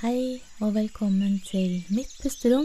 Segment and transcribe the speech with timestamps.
[0.00, 2.64] Hei og velkommen til Mitt pusterom,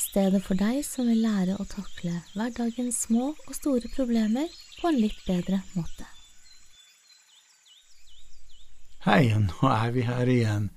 [0.00, 4.48] stedet for deg som vil lære å takle hverdagens små og store problemer
[4.78, 6.06] på en litt bedre måte.
[9.04, 10.70] Hei, nå er vi her igjen.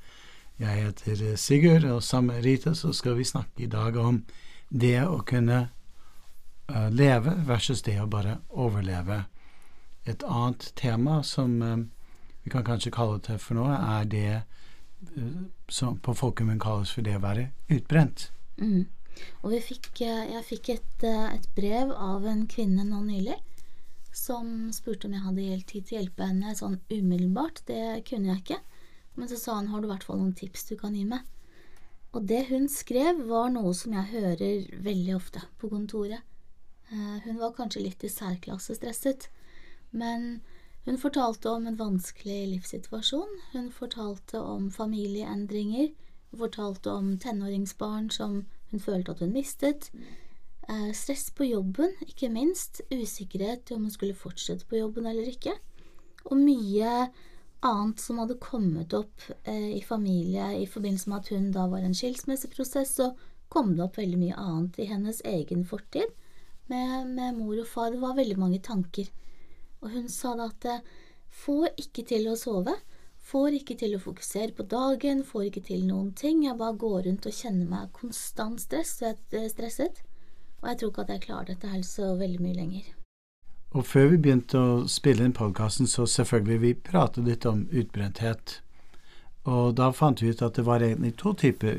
[0.59, 4.19] Jeg heter Sigurd, og sammen med Rita så skal vi snakke i dag om
[4.67, 5.61] det å kunne
[6.67, 9.21] uh, leve versus det å bare overleve.
[10.03, 11.79] Et annet tema som uh,
[12.43, 14.29] vi kan kanskje kalle det for noe, er det
[15.69, 18.29] som på folkemunn kalles for det å være utbrent.
[18.57, 18.87] Mm.
[19.45, 23.37] Og fikk, jeg fikk et, et, brev av en kvinne nå nylig
[24.17, 27.63] som spurte om jeg hadde tid til å hjelpe henne sånn umiddelbart.
[27.69, 28.59] Det kunne jeg ikke.
[29.17, 31.25] Men så sa han har du i hvert fall noen tips du kan gi meg.
[32.15, 36.23] Og det hun skrev, var noe som jeg hører veldig ofte på kontoret.
[36.89, 39.27] Hun var kanskje litt i særklasse stresset,
[39.91, 40.39] men
[40.87, 43.33] hun fortalte om en vanskelig livssituasjon.
[43.51, 45.89] Hun fortalte om familieendringer.
[46.31, 49.89] Hun fortalte om tenåringsbarn som hun følte at hun mistet.
[50.69, 52.79] Eh, stress på jobben, ikke minst.
[52.87, 55.57] Usikkerhet om hun skulle fortsette på jobben eller ikke.
[56.31, 57.09] Og mye
[57.67, 61.83] annet som hadde kommet opp eh, i familie i forbindelse med at hun da var
[61.83, 63.11] i en skilsmisseprosess, så
[63.51, 66.15] kom det opp veldig mye annet i hennes egen fortid
[66.71, 67.91] med, med mor og far.
[67.91, 69.11] Det var veldig mange tanker.
[69.83, 70.85] Og hun sa da at eh,
[71.43, 72.75] får ikke til å sove.
[73.27, 76.45] Får ikke til å fokusere på dagen, får ikke til noen ting.
[76.45, 79.99] Jeg bare går rundt og kjenner meg konstant stress, eh, stresset.
[80.61, 82.93] Og jeg tror ikke at jeg klarer dette her så veldig mye lenger.
[83.75, 88.61] Og før vi begynte å spille inn podkasten, så selvfølgelig vi pratet litt om utbrenthet.
[89.47, 91.75] Og da fant vi ut at det var egentlig to typer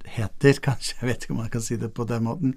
[0.00, 2.54] utbrentheter, kanskje, jeg vet ikke om man kan si det på den måten.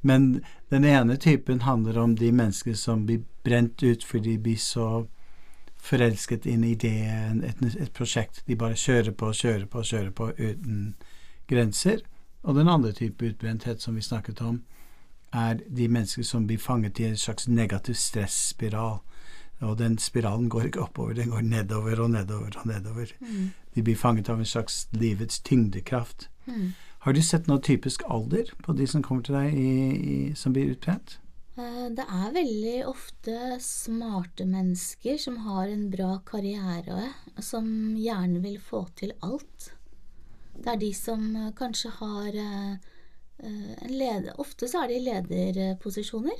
[0.00, 4.56] Men den ene typen handler om de mennesker som blir brent ut fordi de blir
[4.56, 5.06] så
[5.78, 8.42] forelsket inn i ideen, et, et prosjekt.
[8.46, 10.94] De bare kjører på, og kjører på, og kjører på uten
[11.48, 12.00] grenser.
[12.42, 14.62] Og den andre type utbrenthet som vi snakket om,
[15.32, 18.98] er de mennesker som blir fanget i en slags negativ stresspiral.
[19.60, 23.12] Og den spiralen går ikke oppover, den går nedover og nedover og nedover.
[23.20, 23.50] Mm.
[23.74, 26.28] De blir fanget av en slags livets tyngdekraft.
[26.46, 26.72] Mm.
[27.06, 30.56] Har du sett noe typisk alder på de som kommer til deg i, i, som
[30.56, 31.20] blir utbrent?
[31.54, 38.58] Eh, det er veldig ofte smarte mennesker som har en bra karriere, som gjerne vil
[38.58, 39.70] få til alt.
[40.56, 42.94] Det er de som eh, kanskje har eh,
[43.38, 46.34] Eh, leder, ofte så er de lederposisjoner.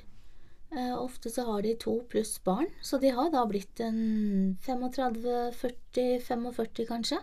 [0.72, 6.87] Eh, ofte så har de to pluss barn, så de har da blitt en 35-40-45
[6.88, 7.19] kanskje.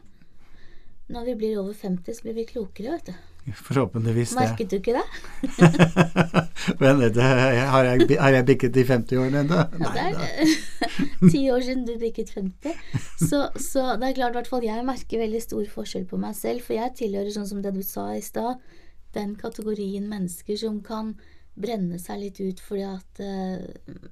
[1.10, 3.14] Når vi blir over 50, så blir vi klokere, vet du.
[3.68, 4.40] Forhåpentligvis det.
[4.40, 5.06] Merket du ikke det?
[6.82, 9.60] Men det, har, jeg, har jeg bikket de 50-årene ennå?
[9.84, 10.54] Ja, det er
[11.34, 12.80] ti år siden du bikket 50.
[13.20, 16.38] Så, så det er klart, i hvert fall jeg merker veldig stor forskjell på meg
[16.40, 18.64] selv, for jeg tilhører sånn som det du sa i stad
[19.14, 21.14] den kategorien mennesker som kan
[21.54, 23.62] brenne seg litt ut fordi at uh,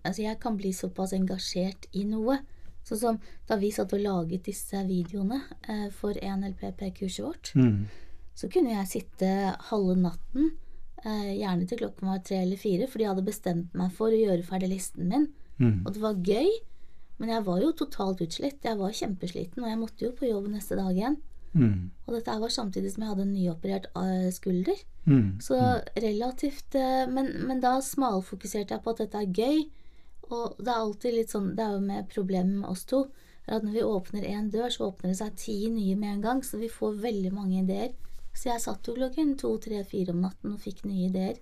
[0.03, 2.37] Altså, jeg kan bli såpass engasjert i noe.
[2.85, 3.17] Sånn som
[3.49, 7.77] da vi satt og laget disse videoene uh, for ENLPP-kurset vårt, mm.
[8.37, 9.29] Så kunne jeg sitte
[9.69, 10.51] halve natten,
[11.05, 14.21] uh, gjerne til klokken var tre eller fire, fordi jeg hadde bestemt meg for å
[14.21, 15.27] gjøre ferdig listen min.
[15.61, 15.81] Mm.
[15.85, 16.53] Og det var gøy,
[17.21, 18.63] men jeg var jo totalt utslitt.
[18.65, 21.19] Jeg var kjempesliten, og jeg måtte jo på jobb neste dag igjen.
[21.51, 21.91] Mm.
[22.07, 24.79] Og dette var samtidig som jeg hadde en nyoperert uh, skulder.
[25.05, 25.41] Mm.
[25.43, 25.57] Så
[25.99, 29.65] relativt uh, men, men, da smalfokuserte jeg på at dette er gøy.
[30.31, 33.03] Og det er alltid litt sånn Det er jo med problemet med oss to.
[33.51, 36.43] At når vi åpner én dør, så åpner det seg ti nye med en gang.
[36.45, 37.91] Så vi får veldig mange ideer.
[38.33, 41.41] Så jeg satt jo klokken to, tre, fire om natten og fikk nye ideer.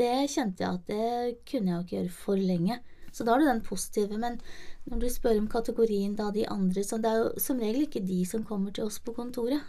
[0.00, 2.78] Det kjente jeg at det kunne jeg jo ikke gjøre for lenge.
[3.12, 4.18] Så da har du den positive.
[4.18, 4.38] Men
[4.88, 8.04] når du spør om kategorien da de andre, så det er jo som regel ikke
[8.06, 9.60] de som kommer til oss på kontoret.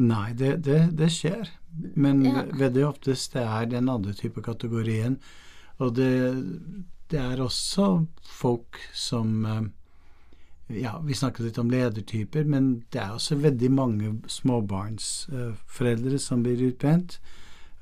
[0.00, 1.50] Nei, det, det, det skjer.
[1.94, 2.44] Men ja.
[2.58, 5.18] veldig oftest det er den andre type kategorien.
[5.80, 6.12] Og det,
[7.12, 9.62] det er også folk som eh,
[10.68, 16.62] ja, Vi snakket litt om ledertyper, men det er også veldig mange småbarnsforeldre som blir
[16.70, 17.18] utbrent.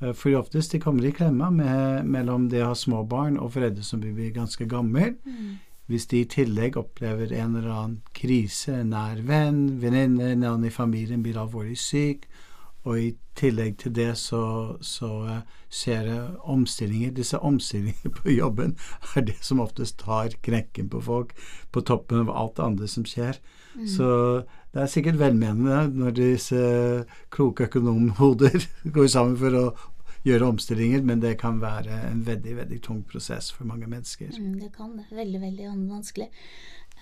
[0.00, 3.52] Eh, for oftest de kommer i klemma med, mellom det å ha små barn og
[3.56, 5.16] foreldre som blir ganske gammel.
[5.24, 5.58] Mm.
[5.90, 10.70] Hvis de i tillegg opplever en eller annen krise, en nær venn, venninne, noen i
[10.70, 12.28] familien blir alvorlig syk,
[12.84, 14.42] og i tillegg til det så,
[14.80, 17.12] så uh, skjer det omstillinger.
[17.16, 18.76] Disse omstillingene på jobben
[19.16, 21.34] er det som oftest tar knekken på folk,
[21.72, 23.40] på toppen av alt det andre som skjer.
[23.76, 23.86] Mm.
[23.86, 24.10] Så
[24.72, 26.60] det er sikkert velmenende når disse
[27.30, 28.58] kloke økonomhoder
[28.96, 29.66] går sammen for å
[30.26, 34.34] gjøre omstillinger, men det kan være en veldig veldig tung prosess for mange mennesker.
[34.36, 35.06] Mm, det kan det.
[35.16, 36.28] Veldig, veldig vanskelig.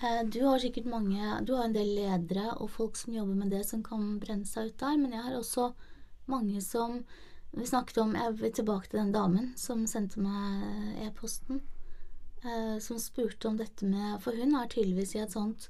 [0.01, 3.51] Eh, du har sikkert mange Du har en del ledere og folk som jobber med
[3.51, 5.71] det, som kan brenne seg ut der, men jeg har også
[6.31, 7.01] mange som
[7.51, 11.61] Vi snakket om Jeg vil tilbake til den damen som sendte meg e-posten,
[12.45, 15.69] eh, som spurte om dette med For hun er tydeligvis i et sånt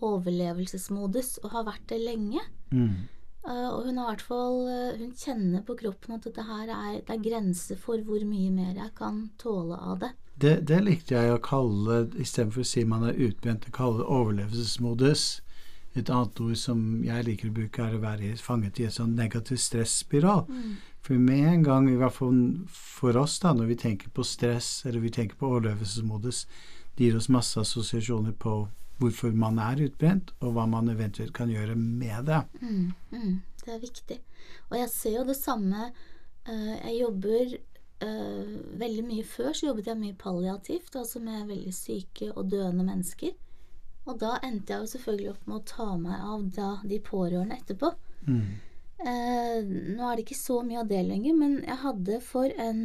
[0.00, 2.40] overlevelsesmodus og har vært det lenge.
[2.72, 3.04] Mm.
[3.44, 4.56] Uh, og hun har hvert fall
[4.96, 8.72] Hun kjenner på kroppen at dette her er, det er grenser for hvor mye mer
[8.72, 10.10] jeg kan tåle av det.
[10.40, 14.08] Det, det likte jeg å kalle, istedenfor å si man er utbrent, å kalle det
[14.08, 15.24] overlevelsesmodus.
[15.98, 19.16] Et annet ord som jeg liker å bruke, er å være fanget i et sånn
[19.18, 20.46] negativ stresspiral.
[20.48, 20.76] Mm.
[21.04, 22.40] For med en gang, i hvert fall
[22.72, 26.44] for oss, da, når vi tenker på stress, eller vi tenker på overlevelsesmodus,
[26.96, 28.62] det gir oss masse assosiasjoner på
[29.00, 32.42] hvorfor man er utbrent, og hva man eventuelt kan gjøre med det.
[32.60, 34.20] Mm, mm, det er viktig.
[34.70, 37.56] Og jeg ser jo det samme uh, Jeg jobber
[38.02, 42.86] uh, veldig mye før så jobbet jeg mye palliativt, altså med veldig syke og døende
[42.86, 43.36] mennesker.
[44.08, 47.58] Og da endte jeg jo selvfølgelig opp med å ta meg av da, de pårørende
[47.60, 47.92] etterpå.
[48.26, 48.40] Mm.
[49.00, 52.80] Uh, nå er det ikke så mye av det lenger, men jeg hadde for en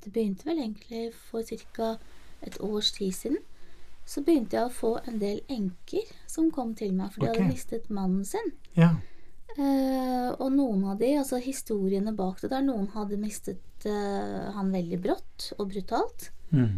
[0.00, 1.96] Det begynte vel egentlig for ca.
[2.40, 3.42] et års tid siden
[4.04, 7.40] så begynte jeg å få en del enker som kom til meg, for de okay.
[7.40, 8.52] hadde mistet mannen sin.
[8.76, 8.92] Ja.
[10.34, 14.98] Og noen av de, altså historiene bak det der, noen hadde mistet eh, han veldig
[15.04, 16.20] brått og brutalt.
[16.50, 16.76] Mm.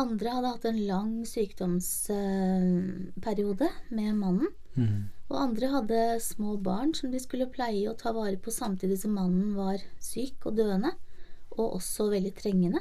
[0.00, 4.50] Andre hadde hatt en lang sykdomsperiode eh, med mannen.
[4.72, 5.00] Mm.
[5.28, 9.14] Og andre hadde små barn som de skulle pleie og ta vare på samtidig som
[9.16, 10.92] mannen var syk og døende,
[11.56, 12.80] og også veldig trengende.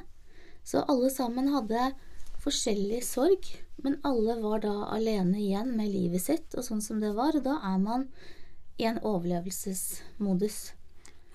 [0.63, 1.93] Så alle sammen hadde
[2.41, 3.45] forskjellig sorg,
[3.83, 7.43] men alle var da alene igjen med livet sitt og sånn som det var, og
[7.45, 8.07] da er man
[8.81, 10.57] i en overlevelsesmodus.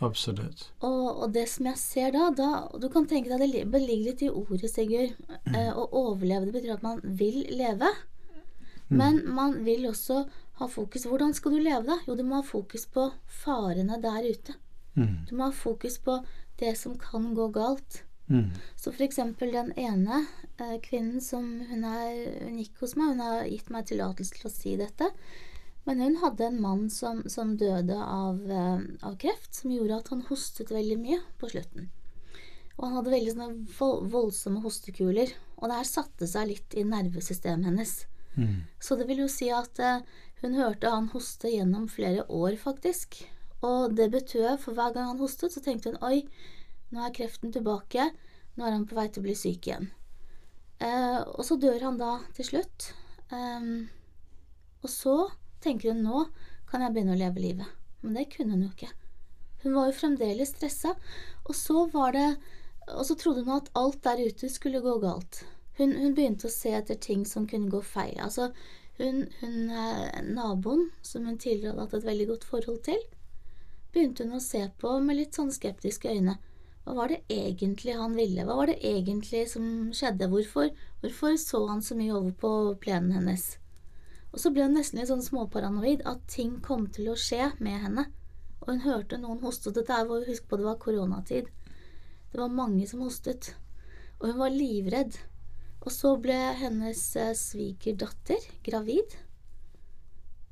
[0.05, 0.67] Absolutt.
[0.85, 4.25] Og, og, det som jeg ser da, da Du kan tenke deg det ligger litt
[4.27, 5.15] i ordet, Sigurd.
[5.47, 5.55] Mm.
[5.55, 7.89] Eh, å overleve det betyr at man vil leve.
[8.91, 8.99] Mm.
[9.01, 10.27] Men man vil også
[10.61, 11.99] ha fokus Hvordan skal du leve, da?
[12.07, 13.09] Jo, du må ha fokus på
[13.43, 14.59] farene der ute.
[14.97, 15.25] Mm.
[15.29, 16.21] Du må ha fokus på
[16.61, 18.03] det som kan gå galt.
[18.77, 20.25] Så for eksempel den ene
[20.59, 24.49] eh, kvinnen som hun, er, hun gikk hos meg, hun har gitt meg tillatelse til
[24.49, 25.11] å si dette.
[25.87, 30.09] Men hun hadde en mann som, som døde av, eh, av, kreft, som gjorde at
[30.11, 31.87] han hostet veldig mye på slutten.
[32.77, 35.31] Og han hadde veldig sånne voldsomme hostekuler.
[35.57, 37.95] Og det her satte seg litt i nervesystemet hennes.
[38.35, 38.67] Mm.
[38.83, 40.03] Så det vil jo si at eh,
[40.43, 43.23] hun hørte han hoste gjennom flere år, faktisk.
[43.65, 46.27] Og det betød, for hver gang han hostet, så tenkte hun oi,
[46.91, 48.11] nå er kreften tilbake.
[48.59, 49.91] Nå er han på vei til å bli syk igjen.
[50.83, 52.91] Eh, og så dør han da til slutt.
[53.31, 53.75] Eh,
[54.83, 55.19] og så
[55.67, 56.23] tenker hun nå
[56.71, 57.75] kan jeg begynne å leve livet.
[58.03, 58.93] Men det kunne hun jo ikke.
[59.65, 60.95] Hun var jo fremdeles stressa.
[61.47, 62.29] Og så var det
[62.87, 65.41] Og så trodde hun at alt der ute skulle gå galt.
[65.75, 68.15] Hun, hun begynte å se etter ting som kunne gå feil.
[68.23, 68.53] Altså,
[69.01, 73.03] hun, hun eh, Naboen, som hun tidligere hadde hatt et veldig godt forhold til,
[73.91, 76.39] begynte hun å se på med litt sånn skeptiske øyne.
[76.87, 78.47] Hva var det egentlig han ville?
[78.47, 80.31] Hva var det egentlig som skjedde?
[80.31, 80.71] Hvorfor,
[81.03, 82.53] hvorfor så han så mye over på
[82.87, 83.57] plenen hennes?
[84.37, 87.81] Og så ble hun nesten litt sånn småparanoid at ting kom til å skje med
[87.87, 88.03] henne.
[88.61, 89.73] Og hun hørte noen hoste.
[89.73, 91.49] Dette var, husk på det var koronatid.
[92.29, 93.55] Det var mange som hostet.
[94.21, 95.17] Og hun var livredd.
[95.87, 99.17] Og så ble hennes eh, svigerdatter gravid.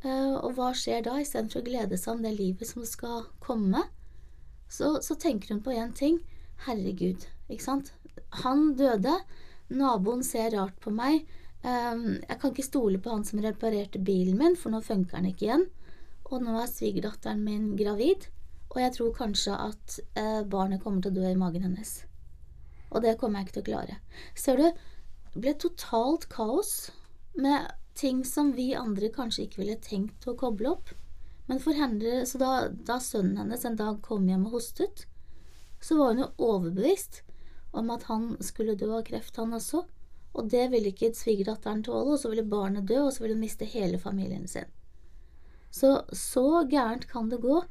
[0.01, 1.19] Eh, og hva skjer da?
[1.21, 3.85] Istedenfor å glede seg om det livet som skal komme,
[4.73, 6.23] så, så tenker hun på én ting.
[6.65, 7.93] Herregud, ikke sant.
[8.47, 9.19] Han døde.
[9.69, 11.29] Naboen ser rart på meg.
[11.65, 15.31] Um, jeg kan ikke stole på han som reparerte bilen min, for nå funker den
[15.31, 15.69] ikke igjen.
[16.29, 18.27] Og nå er svigerdatteren min gravid,
[18.73, 21.95] og jeg tror kanskje at uh, barnet kommer til å dø i magen hennes.
[22.93, 23.97] Og det kommer jeg ikke til å klare.
[24.37, 24.67] Ser du,
[25.35, 26.75] det ble totalt kaos
[27.35, 30.93] med ting som vi andre kanskje ikke ville tenkt å koble opp.
[31.47, 35.07] Men for henne, så da, da sønnen hennes en dag kom hjem og hostet,
[35.81, 37.23] så var hun jo overbevist
[37.77, 39.85] om at han skulle dø av kreft, han også.
[40.35, 43.45] Og det ville ikke svigerdatteren tåle, og så ville barnet dø, og så ville hun
[43.45, 44.71] miste hele familien sin.
[45.71, 47.63] Så så gærent kan det gå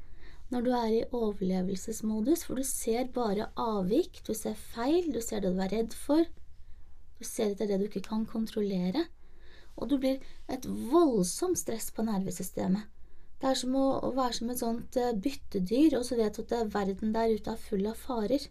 [0.52, 5.42] når du er i overlevelsesmodus, for du ser bare avvik, du ser feil, du ser
[5.42, 6.28] det du er redd for,
[7.18, 9.08] du ser etter det du ikke kan kontrollere,
[9.76, 12.86] og du blir et voldsomt stress på nervesystemet.
[13.42, 16.54] Det er som å, være som et sånt uh, byttedyr, og så vet du at
[16.62, 18.46] uh, verden der ute er full av farer.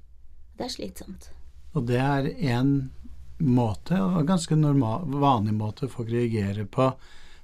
[0.58, 1.30] Det er slitsomt.
[1.72, 2.74] Og det er en
[3.42, 6.92] måte, og ganske normal, vanlig måte folk reagerer på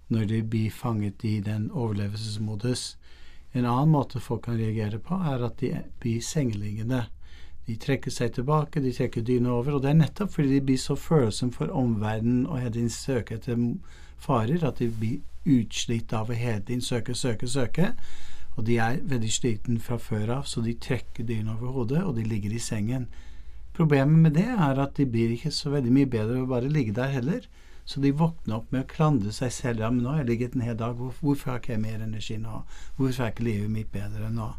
[0.08, 2.96] når de blir fanget i den overlevelsesmodus.
[3.52, 7.06] En annen måte folk kan reagere på, er at de blir sengeliggende.
[7.68, 10.80] De trekker seg tilbake, de trekker dyna over, og det er nettopp fordi de blir
[10.80, 13.58] så følsomme for omverdenen og hele din søke etter
[14.18, 17.92] farer at de blir utslitt av å hele tiden søke, søke, søke.
[18.56, 22.16] Og de er veldig sliten fra før av, så de trekker dyna over hodet, og
[22.16, 23.06] de ligger i sengen.
[23.78, 26.70] Problemet med det er at de blir ikke så veldig mye bedre av å bare
[26.72, 27.44] ligge der heller.
[27.88, 29.84] Så de våkner opp med å klandre seg selv.
[29.84, 30.98] Ja, men nå har jeg ligget en hel dag.
[30.98, 32.64] Hvorfor har ikke jeg mer energi nå?
[32.98, 34.50] Hvorfor er ikke livet mitt bedre nå?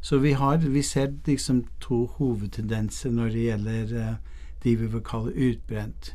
[0.00, 5.04] Så vi, har, vi ser liksom to hovedtendenser når det gjelder uh, de vi vil
[5.04, 6.14] kalle utbrent.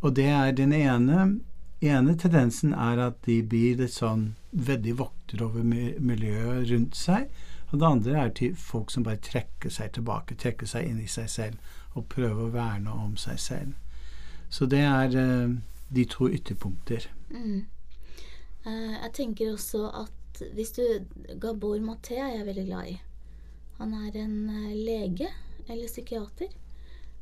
[0.00, 1.28] Og det er den ene
[1.80, 7.28] ene tendensen er at de blir litt sånn veldig vokter over miljøet rundt seg.
[7.70, 11.08] Og det andre er til folk som bare trekker seg tilbake, trekker seg inn i
[11.10, 13.74] seg selv og prøver å verne om seg selv.
[14.48, 15.52] Så det er uh,
[15.92, 17.10] de to ytterpunkter.
[17.28, 17.66] Mm.
[18.64, 20.82] Uh, jeg tenker også at hvis du
[21.42, 22.96] Gabor Maté er jeg veldig glad i.
[23.82, 25.28] Han er en uh, lege
[25.68, 26.54] eller psykiater.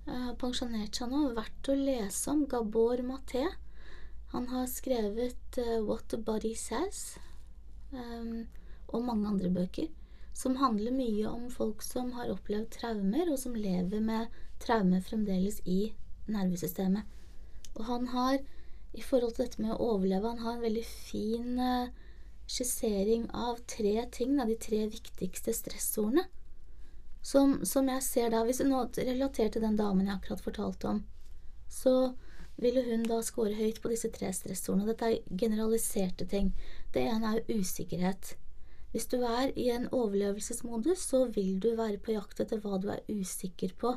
[0.06, 1.24] Har pensjonert seg nå.
[1.34, 3.42] Verdt å lese om Gabor Maté.
[4.30, 7.16] Han har skrevet What the Body Says
[7.90, 8.44] um,
[8.86, 9.88] og mange andre bøker
[10.36, 15.62] som handler mye om folk som har opplevd traumer, og som lever med traumer fremdeles
[15.64, 15.94] i
[16.28, 17.06] nervesystemet.
[17.76, 18.42] Og han har,
[18.92, 21.88] i forhold til dette med å overleve, han har en veldig fin uh,
[22.48, 26.28] skissering av tre ting, da, de tre viktigste stressordene.
[27.26, 30.92] Som, som, jeg ser da, Hvis du nå relaterer til den damen jeg akkurat fortalte
[30.92, 31.04] om,
[31.66, 32.12] så
[32.60, 34.86] ville hun da score høyt på disse tre stressordene.
[34.92, 36.52] Dette er generaliserte ting.
[36.94, 38.36] Det ene er usikkerhet.
[38.92, 42.88] Hvis du er i en overlevelsesmodus, så vil du være på jakt etter hva du
[42.92, 43.96] er usikker på.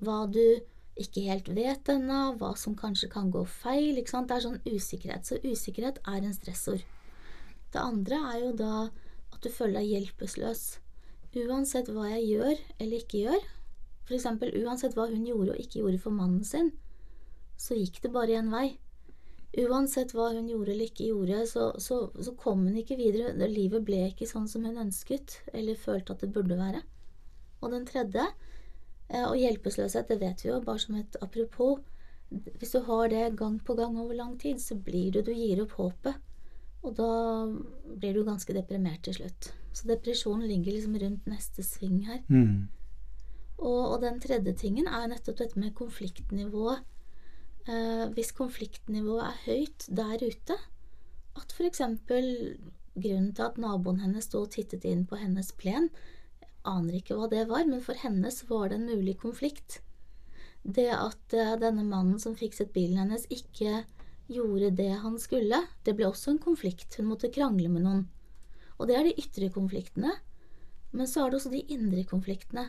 [0.00, 0.60] Hva du
[1.00, 3.96] ikke helt vet ennå, hva som kanskje kan gå feil.
[3.96, 5.26] Det er sånn usikkerhet.
[5.26, 6.84] Så usikkerhet er en stressord.
[7.70, 8.74] Det andre er jo da
[9.30, 10.64] at du føler deg hjelpeløs.
[11.40, 13.44] Uansett hva jeg gjør eller ikke gjør,
[14.08, 14.26] f.eks.
[14.64, 16.72] uansett hva hun gjorde og ikke gjorde for mannen sin,
[17.54, 18.72] så gikk det bare én vei.
[19.58, 23.34] Uansett hva hun gjorde eller ikke gjorde, så, så, så kom hun ikke videre.
[23.50, 26.84] Livet ble ikke sånn som hun ønsket eller følte at det burde være.
[27.60, 28.28] Og den tredje
[29.10, 31.80] Eh, og hjelpeløshet, det vet vi jo, bare som et apropos.
[32.30, 35.62] Hvis du har det gang på gang over lang tid, så blir du Du gir
[35.62, 36.14] opp håpet.
[36.82, 37.46] Og da
[37.96, 39.52] blir du ganske deprimert til slutt.
[39.72, 42.22] Så depresjonen ligger liksom rundt neste sving her.
[42.28, 42.68] Mm.
[43.58, 46.86] Og, og, den tredje tingen er nettopp dette med konfliktnivået.
[47.68, 50.56] Eh, hvis konfliktnivået er høyt der ute,
[51.36, 51.82] at f.eks.
[52.08, 55.90] grunnen til at naboen hennes sto og tittet inn på hennes plen,
[56.64, 59.80] aner ikke hva det var, men for henne var det en mulig konflikt.
[60.62, 63.84] Det at uh, denne mannen som fikset bilen hennes, ikke
[64.30, 66.98] gjorde det han skulle, det ble også en konflikt.
[66.98, 68.02] Hun måtte krangle med noen.
[68.78, 70.12] Og det er de ytre konfliktene.
[70.92, 72.68] Men så er det også de indre konfliktene.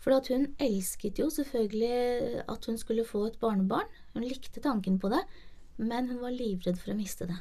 [0.00, 3.88] For hun elsket jo selvfølgelig at hun skulle få et barnebarn.
[4.14, 5.20] Hun likte tanken på det,
[5.76, 7.36] men hun var livredd for å miste det.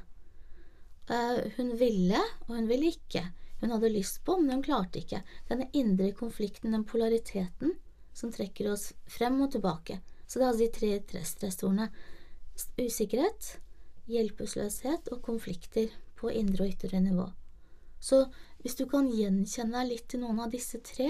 [1.10, 3.24] Uh, hun ville, og hun ville ikke
[3.60, 5.22] hun hadde lyst på, men hun klarte ikke.
[5.50, 7.76] Denne indre konflikten, den polariteten,
[8.16, 10.00] som trekker oss frem og tilbake.
[10.28, 11.90] Så det er altså de tre stressordene.
[12.80, 13.50] Usikkerhet,
[14.12, 17.28] hjelpeløshet og konflikter på indre og ytre nivå.
[18.00, 18.26] Så
[18.64, 21.10] hvis du kan gjenkjenne deg litt til noen av disse tre,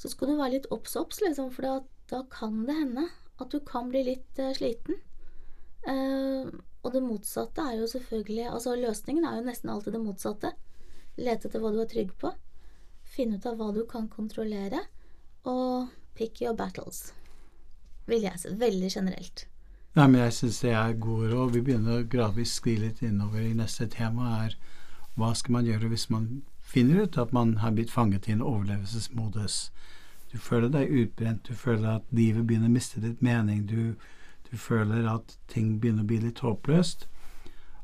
[0.00, 1.74] så skal du være litt obs-obs, liksom, for da,
[2.08, 3.06] da, kan det hende
[3.40, 4.96] at du kan bli litt uh, sliten.
[5.84, 6.48] Uh,
[6.80, 10.52] og det motsatte er jo selvfølgelig Altså, løsningen er jo nesten alltid det motsatte.
[11.20, 12.32] Lete etter hva du er trygg på.
[13.10, 14.80] Finne ut av hva du kan kontrollere.
[15.48, 17.10] Og pick your battles,
[18.08, 18.52] vil jeg si.
[18.60, 19.46] Veldig generelt.
[19.98, 21.56] Nei, men jeg syns det er gode råd.
[21.56, 24.46] Vi begynner å gradvis skli litt innover i neste tema.
[24.46, 24.56] er
[25.18, 26.28] Hva skal man gjøre hvis man
[26.70, 29.70] finner ut at man har blitt fanget i en overlevelsesmodus?
[30.30, 33.96] Du føler deg utbrent, du føler at livet begynner å miste litt mening, du,
[34.50, 37.08] du føler at ting begynner å bli litt håpløst.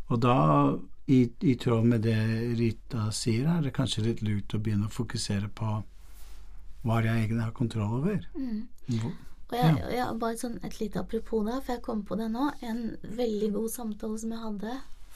[0.06, 0.38] Og da
[1.10, 2.18] i, i, tråd med det
[2.58, 5.78] Rita sier, er det kanskje litt lurt å begynne å fokusere på
[6.86, 8.20] hva jeg egentlig har kontroll over.
[8.38, 8.66] Mm.
[9.46, 9.90] Og jeg, ja.
[9.94, 12.48] jeg, bare sånn et lite apropos der, for jeg kom på det nå.
[12.66, 14.74] En veldig god samtale som jeg hadde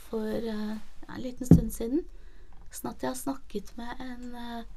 [0.08, 0.74] for uh,
[1.06, 2.02] en liten stund siden.
[2.70, 4.68] Sånn at jeg har snakket med en uh,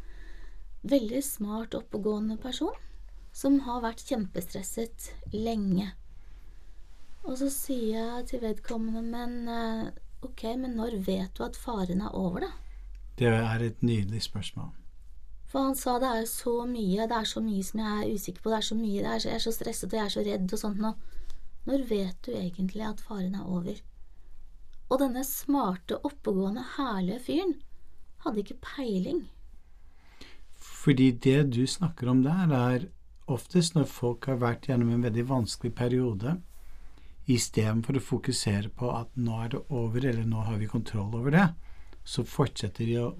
[0.89, 2.73] veldig smart, oppegående person
[3.33, 5.91] som har vært kjempestresset lenge.
[7.23, 9.91] Og så sier jeg til vedkommende, men uh,
[10.23, 12.51] Ok, men når vet du at faren er over, da?
[13.19, 14.69] Det er et nydelig spørsmål.
[15.51, 18.45] For han sa det er så mye, det er så mye som jeg er usikker
[18.45, 20.23] på, det er så mye, er så, jeg er så stresset og jeg er så
[20.25, 20.93] redd og sånt nå.
[21.67, 23.83] Når vet du egentlig at faren er over?
[24.87, 27.53] Og denne smarte, oppegående, herlige fyren
[28.23, 29.23] hadde ikke peiling.
[30.55, 32.87] Fordi det du snakker om der, er
[33.31, 36.37] oftest når folk har vært gjennom en veldig vanskelig periode,
[37.31, 41.31] istedenfor å fokusere på at nå er det over, eller nå har vi kontroll over
[41.31, 41.47] det,
[42.03, 43.13] så fortsetter de å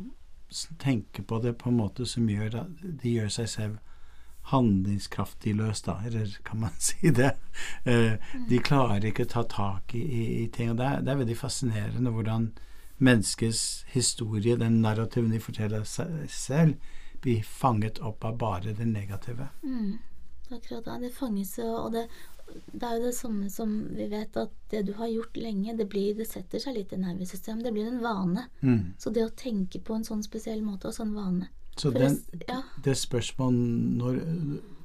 [0.81, 3.93] tenke på det på en måte som gjør at de gjør seg selv
[4.51, 7.31] handlingskraftig løs, da, eller kan man si det?
[7.83, 8.19] Eh,
[8.49, 10.73] de klarer ikke å ta tak i, i, i ting.
[10.73, 12.51] og det er, det er, veldig fascinerende hvordan
[13.03, 16.91] menneskets historie, den narrativen de forteller seg selv,
[17.23, 19.47] blir fanget opp av bare det negative.
[19.63, 19.97] Mm.
[20.51, 20.97] Akkurat det.
[21.07, 22.03] Det fanges og det,
[22.71, 25.87] det er jo det samme som vi vet at det du har gjort lenge, det,
[25.89, 27.63] blir, det setter seg litt i nervesystemet.
[27.65, 28.47] Det blir en vane.
[28.61, 28.93] Mm.
[28.99, 32.59] Så det å tenke på en sånn spesiell måte og sånn vane Så den, ja.
[32.85, 34.19] det spørsmålet når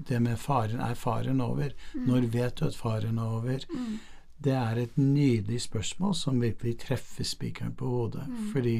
[0.08, 1.74] det med faren Er faren over?
[1.92, 2.06] Mm.
[2.06, 3.66] Når vet du at faren er over?
[3.74, 3.98] Mm.
[4.38, 8.28] Det er et nydelig spørsmål som virkelig treffer spikeren på hodet.
[8.28, 8.48] Mm.
[8.52, 8.76] Fordi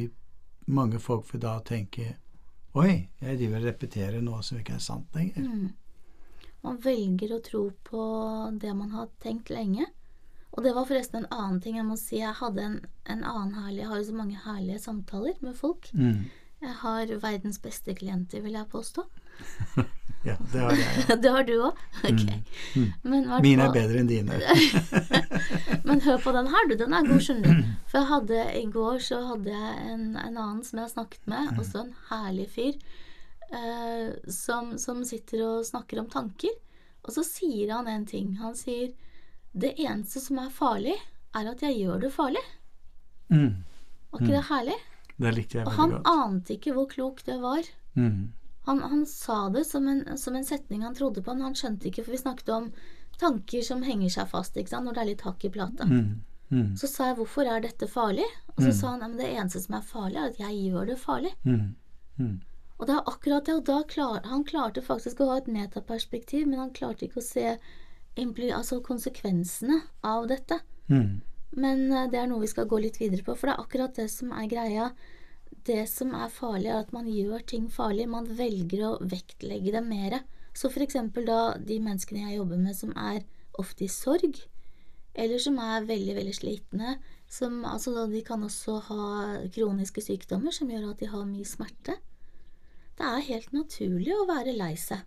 [0.66, 2.14] mange folk vil da tenke
[2.78, 5.42] Oi, jeg driver og repeterer noe som ikke er sant lenger.
[5.42, 5.70] Mm.
[6.62, 8.02] Man velger å tro på
[8.60, 9.88] det man har tenkt lenge.
[10.52, 12.20] Og det var forresten en annen ting jeg må si.
[12.20, 12.76] Jeg hadde en,
[13.08, 15.90] en annen herlig Jeg har jo så mange herlige samtaler med folk.
[15.94, 16.28] Mm.
[16.62, 19.06] Jeg har verdens beste klienter, vil jeg påstå.
[20.26, 21.04] ja, det har jeg.
[21.08, 21.16] Ja.
[21.22, 21.82] det har du òg?
[22.02, 22.22] Ok.
[22.74, 22.86] Mm.
[23.02, 23.28] Mm.
[23.44, 24.38] Mine er bedre enn dine.
[25.88, 26.74] Men hør på den her, du.
[26.80, 27.68] Den er god, skjønner du.
[27.90, 31.52] For jeg hadde i går så hadde jeg en, en annen som jeg snakket med,
[31.52, 31.60] mm.
[31.62, 32.74] også en herlig fyr
[33.54, 36.56] eh, som, som, sitter og snakker om tanker.
[37.06, 38.34] Og så sier han en ting.
[38.42, 38.90] Han sier
[39.58, 40.96] det eneste som er farlig,
[41.36, 42.42] er at jeg gjør det farlig.
[43.32, 43.62] Mm.
[44.10, 44.34] Var ikke mm.
[44.34, 44.78] det herlig?
[45.18, 45.94] Det likte jeg veldig godt.
[46.04, 47.70] Og han ante ikke hvor klok det var.
[47.98, 48.32] Mm.
[48.68, 51.88] Han, han, sa det som en, som en, setning han trodde på, men han skjønte
[51.88, 52.66] ikke, for vi snakket om
[53.18, 54.86] tanker som henger seg fast ikke sant?
[54.86, 55.88] når det er litt hakk i plata.
[55.88, 56.20] Mm.
[56.48, 56.76] Mm.
[56.80, 58.76] Så sa jeg 'hvorfor er dette farlig?' Og så mm.
[58.80, 61.32] sa han at det eneste som er farlig, er at jeg gjør det farlig.
[61.44, 61.74] Mm.
[62.18, 62.40] Mm.
[62.78, 66.46] Og det er akkurat det, og da klar, han klarte faktisk å ha et metaperspektiv,
[66.46, 67.58] men han klarte ikke å se
[68.18, 70.60] altså konsekvensene av dette.
[70.88, 71.20] Mm.
[71.50, 73.94] Men eh, det er noe vi skal gå litt videre på, for det er akkurat
[73.98, 74.90] det som er greia.
[75.68, 78.06] Det som er farlig, er at man gjør ting farlig.
[78.08, 80.20] Man velger å vektlegge det mer.
[80.56, 83.20] Så for eksempel da de menneskene jeg jobber med som er
[83.58, 84.38] ofte i sorg,
[85.18, 86.96] eller som er veldig, veldig slitne,
[87.28, 89.06] som, altså, de kan også ha
[89.54, 91.98] kroniske sykdommer som gjør at de har mye smerte.
[92.98, 95.02] Det er helt naturlig å være lei seg.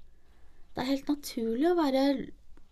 [0.72, 2.04] Det er helt naturlig å være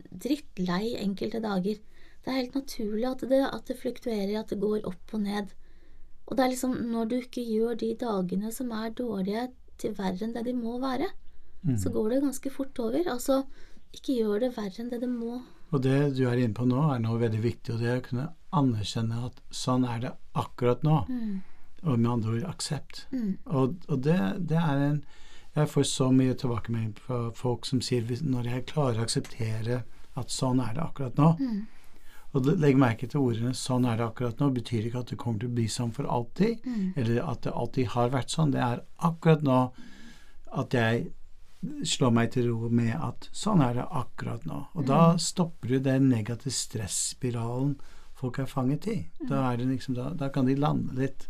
[0.10, 1.80] drittlei enkelte dager.
[2.24, 5.52] Det er helt naturlig at det, at det fluktuerer, at det går opp og ned.
[6.30, 10.26] Og det er liksom når du ikke gjør de dagene som er dårlige, til verre
[10.26, 11.08] enn det de må være,
[11.64, 11.78] mm.
[11.80, 13.06] så går det ganske fort over.
[13.08, 13.44] Altså,
[13.96, 15.38] ikke gjør det verre enn det det må.
[15.70, 18.08] Og det du er inne på nå, er noe veldig viktig, og det er å
[18.10, 18.28] kunne
[18.60, 21.06] anerkjenne at sånn er det akkurat nå.
[21.08, 21.40] Mm
[21.82, 23.08] og med andre ord aksept.
[23.12, 23.38] Mm.
[23.46, 25.04] Og, og det, det, er en
[25.56, 29.84] Jeg får så mye tilbakemelding fra folk som sier når jeg klarer å akseptere
[30.20, 31.60] at sånn er det akkurat nå mm.
[32.38, 35.40] Og legg merke til ordene 'sånn er det akkurat nå' betyr ikke at det kommer
[35.40, 36.94] til å bli sånn for alltid, mm.
[36.96, 38.52] eller at det alltid har vært sånn.
[38.52, 39.62] Det er akkurat nå
[40.52, 41.10] at jeg
[41.84, 44.68] slår meg til ro med at sånn er det akkurat nå.
[44.76, 45.24] Og da mm.
[45.26, 47.80] stopper du den negative stresspiralen
[48.20, 49.00] folk er fanget i.
[49.28, 51.28] Da, er det liksom, da, da kan de lande litt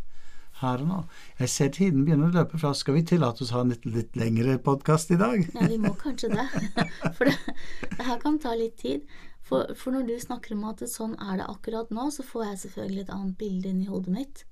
[0.60, 0.98] her og nå.
[1.40, 2.72] Jeg ser tiden begynner å løpe fra.
[2.76, 5.44] Skal vi tillate oss å ha en litt, litt lengre podkast i dag?
[5.54, 6.46] Ja, vi må kanskje det.
[7.16, 7.36] For det,
[7.86, 9.06] det her kan ta litt tid.
[9.50, 12.60] For, for, når du snakker om at sånn er det akkurat nå, så får jeg
[12.64, 14.44] selvfølgelig et annet bilde inn i hodet mitt.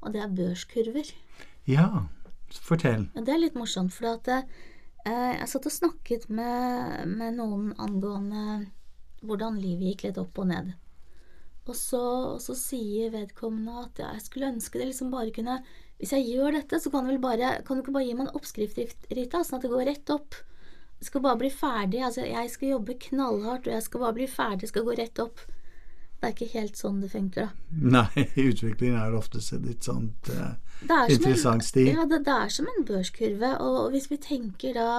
[0.00, 1.10] Og det er børskurver.
[1.68, 2.06] Ja,
[2.64, 3.04] fortell.
[3.12, 4.46] Ja, det er litt morsomt, for at eh,
[5.04, 8.64] jeg satt og snakket med, med noen angående
[9.26, 10.72] hvordan livet gikk litt opp og ned.
[11.66, 12.02] Og så,
[12.36, 15.56] og så, sier vedkommende at ja, jeg skulle ønske det liksom bare kunne
[15.98, 18.28] Hvis jeg gjør dette, så kan du vel bare Kan du ikke bare gi meg
[18.28, 18.78] en oppskrift,
[19.10, 20.38] Rita, sånn at det går rett opp?
[21.04, 22.00] Skal bare bli ferdig.
[22.06, 24.62] Altså, jeg skal jobbe knallhardt, og jeg skal bare bli ferdig.
[24.64, 25.42] jeg skal gå rett opp.
[26.16, 27.64] Det er ikke helt sånn det funker, da.
[27.96, 30.54] Nei, utviklingen er oftest litt sånn uh,
[31.12, 31.92] interessant stil.
[31.92, 34.90] Ja, det, det, er som en børskurve, og, og hvis vi tenker da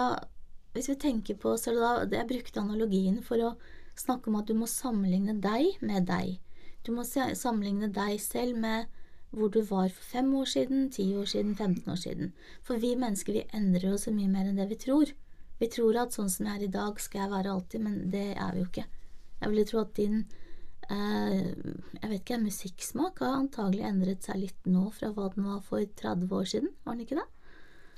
[0.78, 3.56] Hvis vi tenker på så da, Jeg brukte analogien for å
[3.98, 6.38] snakke om at du må sammenligne deg med deg.
[6.86, 8.86] Du må sammenligne deg selv med
[9.34, 12.30] hvor du var for fem år siden, ti år siden, 15 år siden.
[12.64, 15.12] For vi mennesker vi endrer oss så mye mer enn det vi tror.
[15.58, 18.28] Vi tror at sånn som jeg er i dag, skal jeg være alltid, men det
[18.36, 18.86] er vi jo ikke.
[19.42, 20.20] Jeg ville tro at din
[20.90, 21.40] eh,
[22.02, 25.82] jeg vet ikke, musikksmak har antagelig endret seg litt nå fra hva den var for
[25.82, 27.28] 30 år siden, var den ikke det?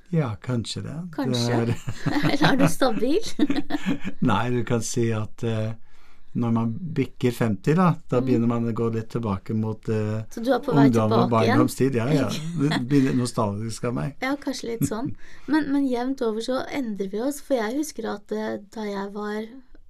[0.10, 0.96] Ja, kanskje det.
[1.14, 1.60] Kanskje.
[1.70, 2.30] Det er...
[2.32, 3.20] Eller er du stabil?
[4.32, 5.76] Nei, du kan si at uh,
[6.36, 8.26] når man bikker 50, da, da Mm.
[8.28, 11.30] begynner man å gå litt tilbake mot uh, Så du er på vei ungdom og
[11.32, 11.96] barndomstid.
[11.96, 12.28] Ja, ja.
[12.90, 14.16] Blir nostalgisk av meg.
[14.22, 15.16] Ja, kanskje litt sånn.
[15.48, 17.42] Men, men jevnt over så endrer vi oss.
[17.42, 19.42] For jeg husker at eh, da jeg var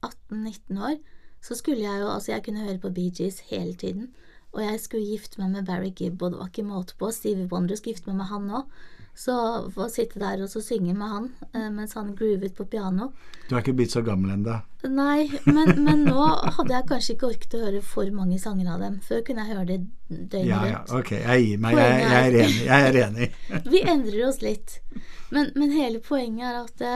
[0.07, 0.95] 18-19 år,
[1.41, 4.09] så skulle jeg jo Altså, jeg kunne høre på Bee Gees hele tiden.
[4.55, 7.11] Og jeg skulle gifte meg med Barry Gibb, og det var ikke måte på.
[7.13, 8.71] Stevie Wonder skulle gifte meg med han òg.
[9.17, 9.35] Så
[9.67, 13.09] å sitte der og så synge med han eh, mens han groovet på piano
[13.49, 14.59] Du er ikke blitt så gammel ennå.
[14.87, 18.83] Nei, men, men nå hadde jeg kanskje ikke orket å høre for mange sanger av
[18.85, 18.99] dem.
[19.03, 21.79] Før kunne jeg høre det døgnet Ja, ja, ok, jeg gir meg.
[21.81, 22.61] Jeg, jeg er enig.
[22.69, 23.31] Jeg er enig.
[23.73, 24.77] Vi endrer oss litt.
[25.35, 26.93] Men, men hele poenget er at det,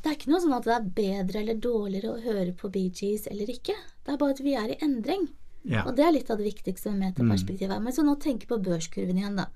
[0.00, 2.88] det er ikke noe sånn at det er bedre eller dårligere å høre på Bee
[2.88, 3.76] Gees eller ikke.
[3.76, 5.28] Det er bare at vi er i endring.
[5.68, 5.84] Ja.
[5.84, 7.76] Og det er litt av det viktigste med metaperspektivet.
[7.76, 7.84] Mm.
[7.84, 9.50] Men så nå tenker på børskurven igjen, da.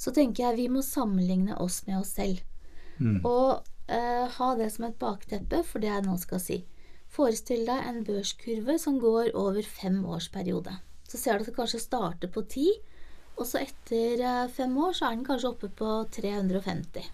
[0.00, 2.40] Så tenker jeg vi må sammenligne oss med oss selv.
[3.00, 3.20] Mm.
[3.28, 3.60] Og
[3.92, 6.60] eh, ha det som et bakteppe for det jeg nå skal si.
[7.10, 10.76] Forestill deg en børskurve som går over fem års periode.
[11.10, 12.68] Så ser du at det kanskje starter på ti,
[13.36, 17.08] og så etter eh, fem år så er den kanskje oppe på 350.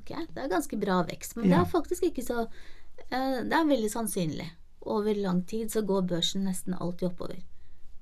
[0.00, 3.68] Ok, Det er ganske bra vekst, men det er faktisk ikke så eh, Det er
[3.68, 4.48] veldig sannsynlig.
[4.80, 7.40] Over lang tid så går børsen nesten alltid oppover.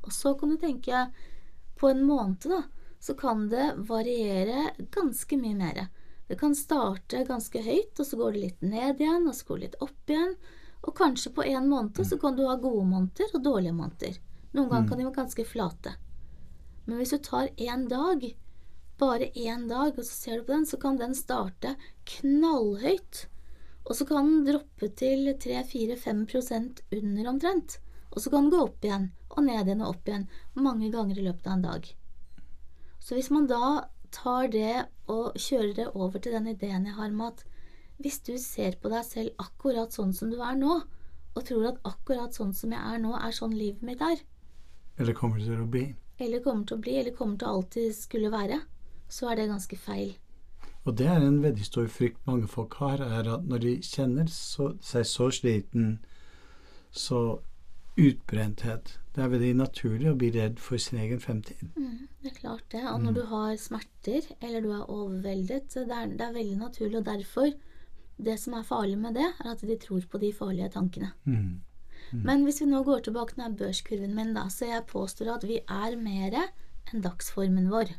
[0.07, 1.09] Og så kan du tenke
[1.79, 2.63] på en måned, da,
[3.01, 5.87] så kan det variere ganske mye mer.
[6.29, 9.59] Det kan starte ganske høyt, og så går det litt ned igjen, og så går
[9.59, 10.35] det litt opp igjen.
[10.83, 14.19] Og kanskje på en måned så kan du ha gode måneder og dårlige måneder.
[14.53, 15.95] Noen ganger kan de være ganske flate.
[16.85, 18.23] Men hvis du tar én dag,
[18.99, 21.75] bare én dag, og så ser du på den, så kan den starte
[22.13, 23.27] knallhøyt.
[23.89, 26.25] Og så kan den droppe til 3-4-5
[26.99, 27.79] under omtrent.
[28.11, 31.19] Og så kan den gå opp igjen, og ned igjen og opp igjen, mange ganger
[31.19, 31.91] i løpet av en dag.
[33.01, 37.11] Så hvis man da tar det og kjører det over til den ideen jeg har
[37.15, 37.45] med at
[37.99, 40.81] hvis du ser på deg selv akkurat sånn som du er nå,
[41.35, 44.23] og tror at akkurat sånn som jeg er nå, er sånn livet mitt er,
[44.99, 45.95] Eller kommer til å bli.
[46.19, 48.61] eller kommer til å bli, eller kommer til å alltid skulle være,
[49.09, 50.17] så er det ganske feil.
[50.85, 54.27] Og det er en veldig stor frykt mange folk har, er at når de kjenner
[54.33, 55.99] så, seg så sliten,
[56.91, 57.41] så
[57.99, 61.65] utbrenthet Det er veldig naturlig å bli redd for sin egen fremtid.
[61.75, 62.85] Mm, det er klart det.
[62.87, 66.59] Og når du har smerter, eller du er overveldet, så det er, det er veldig
[66.61, 67.01] naturlig.
[67.01, 67.49] Og derfor,
[68.29, 71.11] det som er farlig med det, er at de tror på de farlige tankene.
[71.25, 71.57] Mm.
[72.13, 75.49] Men hvis vi nå går tilbake til denne børskurven min, da, så jeg påstår at
[75.49, 77.91] vi er mer enn dagsformen vår.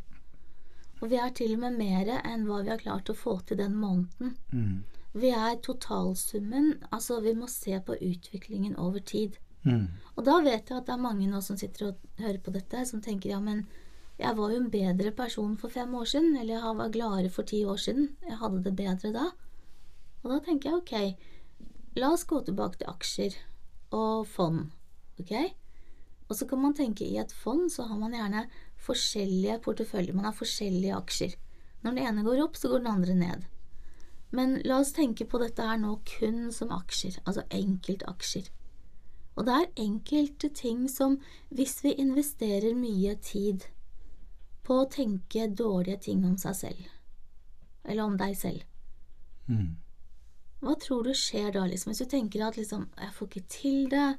[0.99, 3.59] Og vi er til og med mer enn hva vi har klart å få til
[3.59, 4.33] den måneden.
[4.55, 4.79] Mm.
[5.19, 9.37] Vi er totalsummen, altså vi må se på utviklingen over tid.
[9.65, 9.87] Mm.
[10.15, 12.85] Og da vet jeg at det er mange nå som sitter og hører på dette,
[12.87, 13.65] som tenker ja, men
[14.19, 17.47] jeg var jo en bedre person for fem år siden, eller jeg var gladere for
[17.47, 19.29] ti år siden, jeg hadde det bedre da.
[20.23, 21.29] Og da tenker jeg ok,
[21.99, 23.37] la oss gå tilbake til aksjer
[23.95, 24.67] og fond,
[25.21, 25.33] ok?
[26.29, 28.43] Og så kan man tenke i et fond så har man gjerne
[28.83, 31.39] forskjellige porteføljer, man har forskjellige aksjer.
[31.81, 33.47] Når den ene går opp, så går den andre ned.
[34.35, 38.51] Men la oss tenke på dette her nå kun som aksjer, altså enkeltaksjer.
[39.39, 41.15] Og det er enkelte ting som
[41.55, 43.63] hvis vi investerer mye tid
[44.67, 46.89] på å tenke dårlige ting om seg selv,
[47.85, 48.65] eller om deg selv,
[49.49, 49.77] Mm.
[50.61, 53.89] hva tror du skjer da, liksom, hvis du tenker at liksom, jeg får ikke til
[53.89, 54.17] det,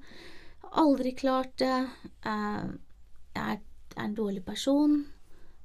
[0.73, 1.89] aldri klart det,
[2.27, 2.73] eh,
[3.37, 3.61] jeg er,
[3.97, 5.05] en dårlig person,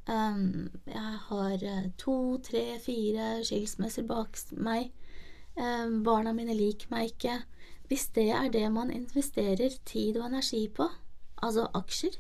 [0.10, 4.92] um, jeg har eh, to, tre, fire skilsmisser bak meg,
[5.56, 7.40] um, barna mine liker meg ikke.
[7.90, 10.90] Hvis det er det man investerer tid og energi på,
[11.44, 12.18] altså aksjer,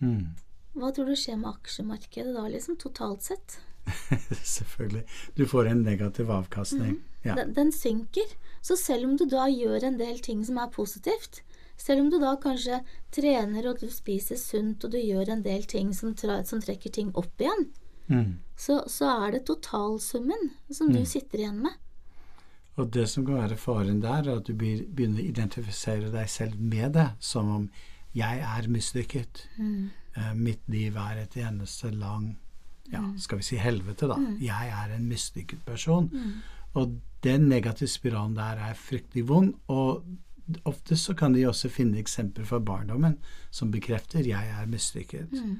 [0.00, 0.34] Mm.
[0.76, 3.54] hva tror du skjer med aksjemarkedet da, liksom, totalt sett?
[4.44, 5.04] Selvfølgelig.
[5.36, 6.98] Du får en negativ avkastning.
[7.24, 7.34] Ja.
[7.38, 8.28] Den, den synker.
[8.62, 11.40] Så selv om du da gjør en del ting som er positivt,
[11.80, 12.82] selv om du da kanskje
[13.14, 17.12] trener og du spiser sunt og du gjør en del ting som, som trekker ting
[17.16, 17.70] opp igjen,
[18.06, 18.36] Mm.
[18.54, 21.72] så, så er det totalsummen som du sitter igjen med.
[22.76, 26.60] Og det som kan være faren der, er at du begynner å identifisere deg selv
[26.60, 27.68] med det, som om
[28.16, 29.46] jeg er mislykket.
[29.58, 29.90] Mm.
[30.34, 32.38] mitt liv er et eneste lang
[32.92, 34.16] ja, skal vi si helvete, da.
[34.40, 36.10] Jeg er en mislykket person.
[36.74, 39.54] Og den negative spiralen der er fryktelig vond.
[39.68, 40.04] Og
[40.64, 43.18] ofte så kan de også finne eksempler fra barndommen
[43.50, 45.58] som bekrefter 'jeg er mislykket'.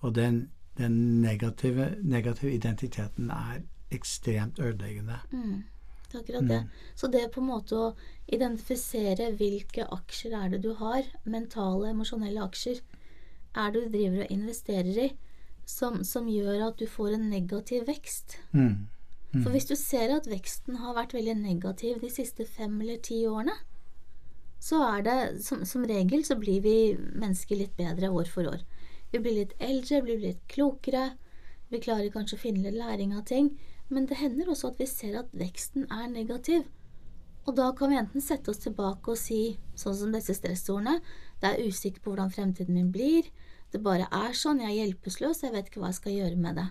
[0.00, 0.48] Og den,
[0.78, 5.18] den negative, negative identiteten er ekstremt ødeleggende.
[5.30, 5.73] Det
[6.20, 6.60] akkurat det.
[6.98, 7.92] Så det på en måte å
[8.32, 12.80] identifisere hvilke aksjer er det du har, mentale, emosjonelle aksjer,
[13.54, 15.10] er det du driver og investerer i,
[15.64, 18.38] som, som gjør at du får en negativ vekst.
[18.52, 18.86] Mm.
[19.42, 23.24] For hvis du ser at veksten har vært veldig negativ de siste fem eller ti
[23.26, 23.56] årene,
[24.62, 28.62] så er det som, som, regel så blir vi mennesker litt bedre år for år.
[29.12, 31.10] Vi blir litt eldre, vi blir litt klokere,
[31.72, 33.50] vi klarer kanskje å finne litt læring av ting,
[33.92, 36.64] men det hender også at vi ser at veksten er negativ.
[37.44, 41.00] Og da kan vi enten sette oss tilbake og si, sånn som disse stressordene,
[41.42, 43.28] det er usikker på hvordan fremtiden min blir,
[43.74, 46.60] det bare er sånn, jeg er hjelpeløs, jeg vet ikke hva jeg skal gjøre med
[46.60, 46.68] det.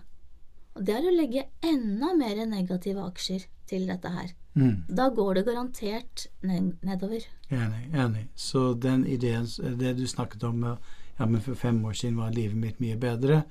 [0.74, 4.32] Og det er å legge enda mer negative aksjer til dette her.
[4.54, 4.86] Mm.
[4.88, 7.26] Da går det garantert nedover.
[7.50, 7.84] Enig.
[7.92, 8.24] enig.
[8.34, 9.46] Så den ideen,
[9.78, 13.44] det du snakket om ja, men for fem år siden var livet mitt mye bedre,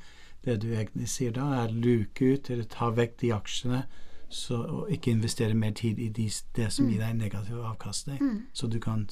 [0.46, 3.84] det du egentlig sier da, er luke ut eller ta vekk de aksjene
[4.34, 6.26] så, og ikke investere mer tid i de,
[6.56, 7.04] det som gir mm.
[7.06, 8.22] deg negativ avkastning.
[8.22, 8.40] Mm.
[8.54, 9.06] Så du kan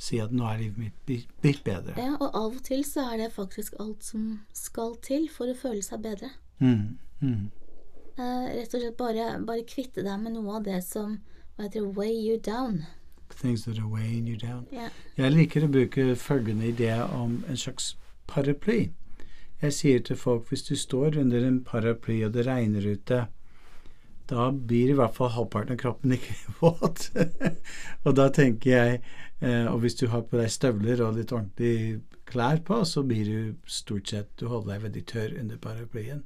[0.00, 1.94] si at nå er livet mitt blitt bedre.
[1.96, 5.56] Ja, og av og til så er det faktisk alt som skal til for å
[5.56, 6.32] føle seg bedre.
[6.60, 6.98] Mm.
[7.20, 7.50] Mm.
[8.20, 11.18] Uh, rett og slett bare, bare, kvitte deg med noe av det som
[11.56, 12.84] hva heter det, weigh you down.
[13.30, 14.66] Things that are weighing you down.
[14.72, 14.90] Yeah.
[15.16, 17.94] Jeg liker å bruke følgende idé om en slags
[18.28, 18.90] paraply.
[19.60, 23.26] Jeg sier til folk hvis du står under en paraply og det regner ute,
[24.30, 27.10] da blir i hvert fall halvparten av kroppen ikke våt.
[28.06, 29.00] og da tenker jeg
[29.42, 33.26] eh, Og hvis du har på deg støvler og litt ordentlig klær på, så blir
[33.26, 36.22] du stort sett Du holder deg veldig tørr under paraplyen.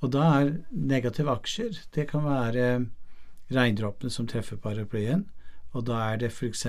[0.00, 2.68] Og da er negative aksjer Det kan være
[3.52, 5.26] regndråpene som treffer paraplyen.
[5.74, 6.66] Og da er det f.eks.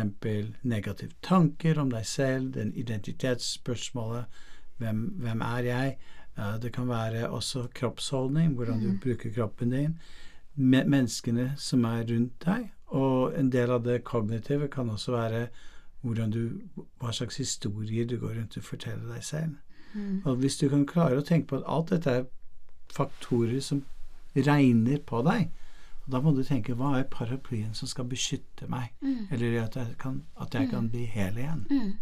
[0.66, 4.26] negative tanker om deg selv, den identitetsspørsmålet
[4.78, 5.98] hvem, hvem er jeg?
[6.38, 9.00] Uh, det kan være også kroppsholdning, hvordan du mm.
[9.04, 10.00] bruker kroppen din.
[10.56, 12.72] Menneskene som er rundt deg.
[12.86, 15.48] Og en del av det kognitive kan også være
[16.06, 16.62] du,
[17.02, 19.56] hva slags historier du går rundt og forteller deg selv.
[19.94, 20.22] Mm.
[20.26, 22.26] Og hvis du kan klare å tenke på at alt dette er
[22.94, 23.84] faktorer som
[24.36, 25.50] regner på deg,
[26.06, 29.32] da må du tenke hva er paraplyen som skal beskytte meg, mm.
[29.34, 30.90] eller at jeg kan, at jeg kan mm.
[30.94, 31.64] bli hel igjen.
[31.72, 31.94] Mm.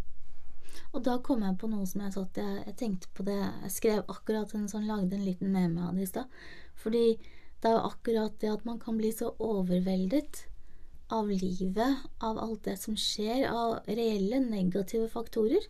[0.94, 3.72] Og da kom jeg på noe som jeg satt jeg, jeg, tenkte på det Jeg
[3.76, 6.42] skrev akkurat en sånn, lagde en liten meme av det i stad.
[6.80, 7.06] Fordi
[7.64, 10.44] det er jo akkurat det at man kan bli så overveldet
[11.14, 15.66] av livet, av alt det som skjer, av reelle negative faktorer.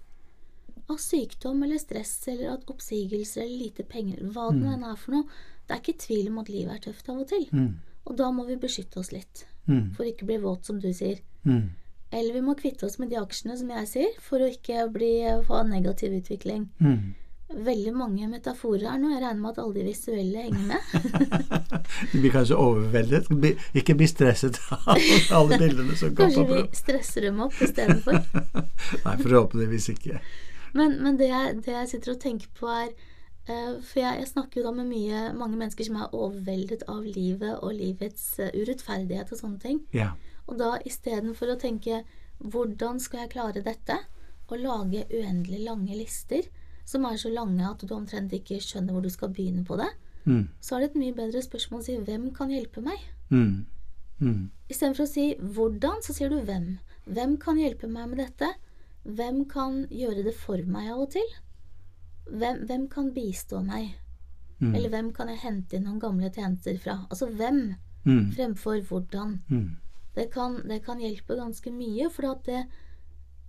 [0.91, 4.87] Av sykdom eller stress eller at oppsigelser eller lite penger, hva det mm.
[4.89, 5.41] er for noe.
[5.63, 7.45] Det er ikke tvil om at livet er tøft av og til.
[7.53, 7.69] Mm.
[8.03, 9.45] Og da må vi beskytte oss litt.
[9.69, 9.93] Mm.
[9.95, 11.21] For ikke bli våt, som du sier.
[11.47, 11.71] Mm.
[12.13, 15.13] Eller vi må kvitte oss med de aksjene, som jeg sier, for å ikke bli,
[15.47, 16.67] få negativ utvikling.
[16.83, 17.13] Mm.
[17.53, 19.11] Veldig mange metaforer her nå.
[19.13, 21.49] Jeg regner med at alle de visuelle henger med.
[22.11, 23.29] du blir kanskje overveldet?
[23.77, 24.97] Ikke bli stresset av
[25.37, 26.41] alle bildene som kommer på.
[26.41, 28.19] Kanskje vi stresser dem opp istedenfor?
[29.05, 30.21] Nei, forhåpentligvis ikke.
[30.73, 32.89] Men, men det, jeg, det, jeg, sitter og tenker på, er
[33.49, 37.05] uh, For jeg, jeg, snakker jo da med mye, mange mennesker som er overveldet av
[37.05, 39.83] livet og livets uh, urettferdighet og sånne ting.
[39.93, 40.15] Ja.
[40.53, 42.03] Og da istedenfor å tenke
[42.37, 44.03] 'hvordan skal jeg klare dette?'
[44.53, 46.43] og lage uendelig lange lister
[46.85, 49.89] som er så lange at du omtrent ikke skjønner hvor du skal begynne på det,
[50.25, 50.43] mm.
[50.61, 53.65] så er det et mye bedre spørsmål å si 'hvem kan hjelpe meg?' Mm.
[54.19, 54.51] Mm.
[54.69, 56.77] Istedenfor å si 'hvordan', så sier du 'hvem'.
[57.05, 58.53] Hvem kan hjelpe meg med dette?
[59.03, 61.29] Hvem kan gjøre det for meg av og til?
[62.29, 63.95] Hvem, hvem kan bistå meg?
[64.59, 64.75] Mm.
[64.75, 67.07] Eller hvem kan jeg hente inn noen gamle tjenester fra?
[67.09, 67.73] Altså hvem,
[68.05, 68.31] mm.
[68.31, 69.41] fremfor hvordan.
[69.49, 69.77] Mm.
[70.13, 72.63] Det kan, det kan hjelpe ganske mye, for at det,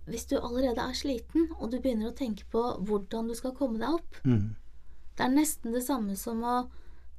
[0.09, 3.81] hvis du allerede er sliten, og du begynner å tenke på hvordan du skal komme
[3.81, 4.45] deg opp mm.
[5.15, 6.55] Det er nesten det samme som å,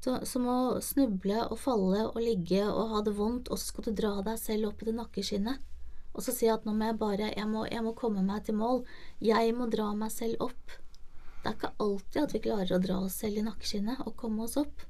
[0.05, 3.95] som å, snuble og falle og ligge og ha det vondt, og så skal du
[4.03, 5.63] dra deg selv opp i det nakkeskinnet.
[6.17, 8.57] Og så si at nå må jeg bare jeg må, jeg må komme meg til
[8.57, 8.83] mål.
[9.25, 10.77] Jeg må dra meg selv opp.
[11.41, 14.45] Det er ikke alltid at vi klarer å dra oss selv i nakkeskinnet og komme
[14.45, 14.85] oss opp.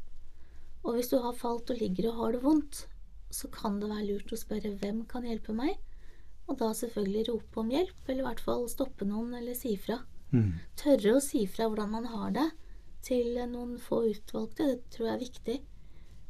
[0.87, 2.85] Og hvis du har falt og ligger og har det vondt,
[3.31, 5.77] så kan det være lurt å spørre hvem kan hjelpe meg,
[6.47, 9.99] og da selvfølgelig rope om hjelp, eller i hvert fall stoppe noen eller si fra.
[10.31, 10.53] Mm.
[10.79, 12.47] Tørre å si fra hvordan man har det,
[13.07, 15.57] til noen få utvalgte, det tror jeg er viktig.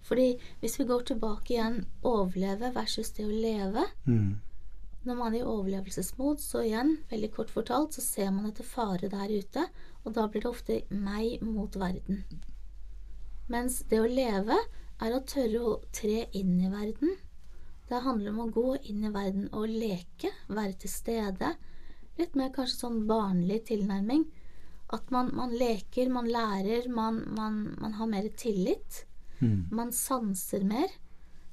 [0.06, 0.26] Fordi
[0.62, 4.34] hvis vi går tilbake igjen overleve versus det å leve mm.
[5.06, 9.06] Når man er i overlevelsesmod, så igjen, veldig kort fortalt, så ser man etter fare
[9.06, 9.62] der ute,
[10.02, 12.24] og da blir det ofte meg mot verden.
[13.46, 14.56] Mens det å leve
[15.02, 17.16] er å tørre å tre inn i verden.
[17.86, 21.52] Det handler om å gå inn i verden og leke, være til stede.
[22.18, 24.24] Litt mer kanskje sånn barnlig tilnærming.
[24.94, 29.04] At man, man leker, man lærer, man, man, man har mer tillit.
[29.38, 29.68] Mm.
[29.74, 30.90] Man sanser mer.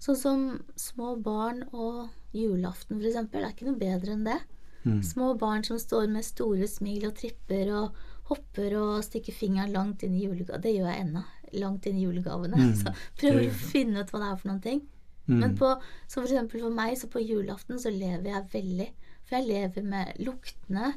[0.01, 0.47] Sånn som
[0.79, 4.39] små barn og julaften, for eksempel, er ikke noe bedre enn det.
[4.83, 4.99] Mm.
[5.05, 8.01] Små barn som står med store smil og tripper og
[8.31, 10.61] hopper og stikker fingeren langt inn i julegava.
[10.63, 11.23] Det gjør jeg ennå
[11.59, 12.57] langt inn i julegavene.
[12.57, 14.81] Mm, så prøver å finne ut hva det er for noen ting.
[15.27, 15.39] Mm.
[15.39, 15.69] Men på,
[16.07, 18.89] så for eksempel for meg, så på julaften så lever jeg veldig.
[19.23, 20.89] For jeg lever med luktene,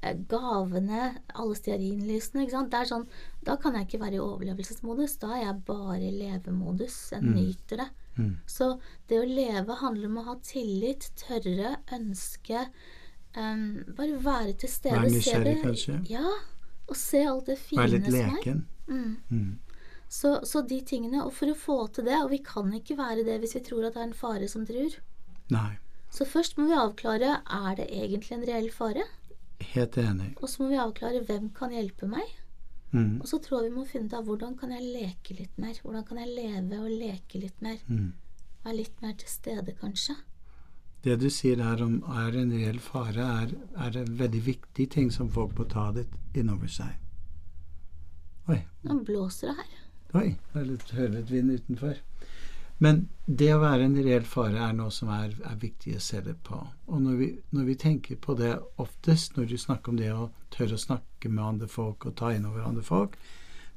[0.00, 2.46] eh, gavene, alle stearinlysene.
[2.46, 2.70] ikke sant?
[2.72, 3.06] Det er sånn,
[3.44, 5.18] Da kan jeg ikke være i overlevelsesmodus.
[5.20, 7.10] Da er jeg bare i levemodus.
[7.12, 7.34] Jeg Mm.
[7.34, 7.90] nyter det.
[8.46, 12.68] Så det å leve handler om å ha tillit, tørre, ønske
[13.36, 14.94] Um, Bare være til stede.
[14.94, 15.96] Være nysgjerrig, kanskje?
[16.08, 16.28] Ja.
[16.86, 17.98] Og se alt det fine som er.
[17.98, 18.60] Være litt leken.
[18.86, 19.16] Mm.
[19.30, 19.58] Mm.
[20.14, 23.24] Så, så de tingene Og for å få til det Og vi kan ikke være
[23.26, 24.94] det hvis vi tror at det er en fare som truer.
[25.50, 25.72] Nei.
[26.14, 29.02] Så først må vi avklare er det egentlig en reell fare.
[29.72, 30.28] Helt enig.
[30.38, 32.28] Og så må vi avklare hvem kan hjelpe meg.
[32.94, 33.18] Mm.
[33.18, 35.74] Og så tror jeg vi må finne ut av hvordan kan jeg leke litt mer.
[35.82, 37.80] Hvordan kan jeg leve og leke litt mer.
[37.88, 38.12] Mm.
[38.62, 40.14] Være litt mer til stede, kanskje.
[41.04, 43.56] Det du sier her om er en reell fare, er,
[43.88, 46.94] er en veldig viktig ting som folk må ta litt innover seg.
[48.54, 49.74] Oi, Nå blåser det her.
[50.14, 52.00] Oi, det er litt, hører litt vind utenfor.
[52.82, 56.20] Men det å være en reell fare er noe som er, er viktig å se
[56.26, 56.58] det på.
[56.90, 60.28] Og når vi, når vi tenker på det oftest, når du snakker om det å
[60.54, 63.16] tørre å snakke med andre folk og ta inn over andre folk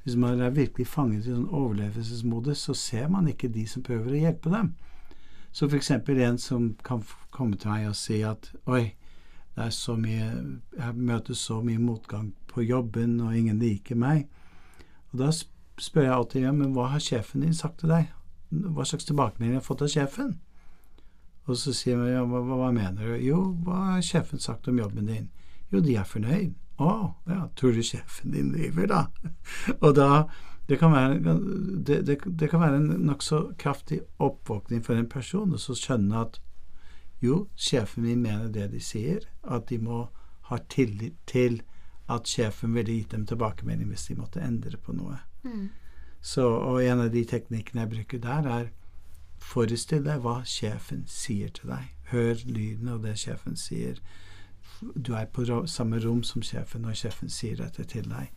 [0.03, 4.13] Hvis man er virkelig fanget i sånn overlevelsesmodus, så ser man ikke de som prøver
[4.13, 4.69] å hjelpe dem.
[5.51, 8.93] Så eksempel en som kan komme til meg og si at oi,
[9.55, 10.27] det er så mye
[10.77, 14.27] Jeg møter så mye motgang på jobben, og ingen liker meg.
[15.11, 18.11] Og da sp- spør jeg alltid ja, men hva har sjefen din sagt til deg?
[18.49, 20.37] Hva slags tilbakemelding har du fått av sjefen?
[21.47, 23.15] Og så sier man ja, hva, hva mener du?
[23.23, 25.29] Jo, hva har sjefen sagt om jobben din?
[25.71, 26.55] Jo, de er fornøyd.
[26.77, 26.91] Å,
[27.29, 29.31] ja, tror du sjefen din driver, da?
[29.83, 30.09] Og da
[30.67, 31.37] det kan være,
[31.87, 36.41] det, det, det kan være en nokså kraftig oppvåkning for en person å skjønne at
[37.23, 40.03] jo, sjefen min mener det de sier, at de må
[40.51, 41.61] ha tillit til
[42.11, 45.21] at sjefen ville gitt dem tilbakemelding hvis de måtte endre på noe.
[45.47, 45.69] Mm.
[46.21, 48.69] Så, og en av de teknikkene jeg bruker der, er
[49.43, 51.91] forestill deg hva sjefen sier til deg.
[52.11, 54.01] Hør lyden av det sjefen sier.
[54.81, 58.31] Du er på samme rom som sjefen når sjefen sier dette til deg.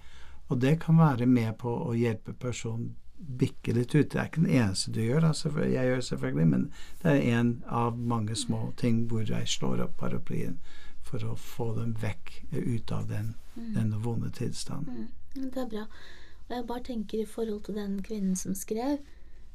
[0.51, 4.11] Og det kan være med på å hjelpe personen bikke litt ut.
[4.11, 6.71] Det er ikke den eneste du gjør, altså, jeg gjør selvfølgelig, men
[7.03, 10.57] det er en av mange små ting hvor jeg slår opp paraplyen
[11.05, 15.09] for å få dem vekk eh, ut av den, den vonde tilstanden.
[15.37, 15.85] Mm, Det er bra.
[16.51, 18.99] Og jeg bare tenker i forhold til den kvinnen som skrev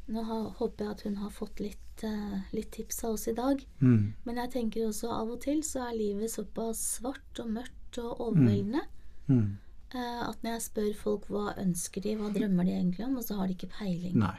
[0.08, 3.34] Nå har, håper jeg at hun har fått litt, uh, litt tips av oss i
[3.34, 3.64] dag.
[3.82, 4.14] Mm.
[4.28, 8.22] Men jeg tenker også av og til så er livet såpass svart og mørkt og
[8.28, 8.84] overveldende
[9.28, 9.58] Mm.
[9.96, 13.24] eh, at når jeg spør folk hva ønsker de, hva drømmer de egentlig om, og
[13.26, 14.20] så har de ikke peiling.
[14.22, 14.36] Nei.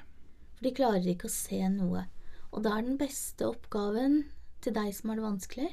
[0.55, 2.05] For de klarer ikke å se noe.
[2.53, 4.21] Og da er den beste oppgaven
[4.63, 5.73] til deg som har det vanskelig,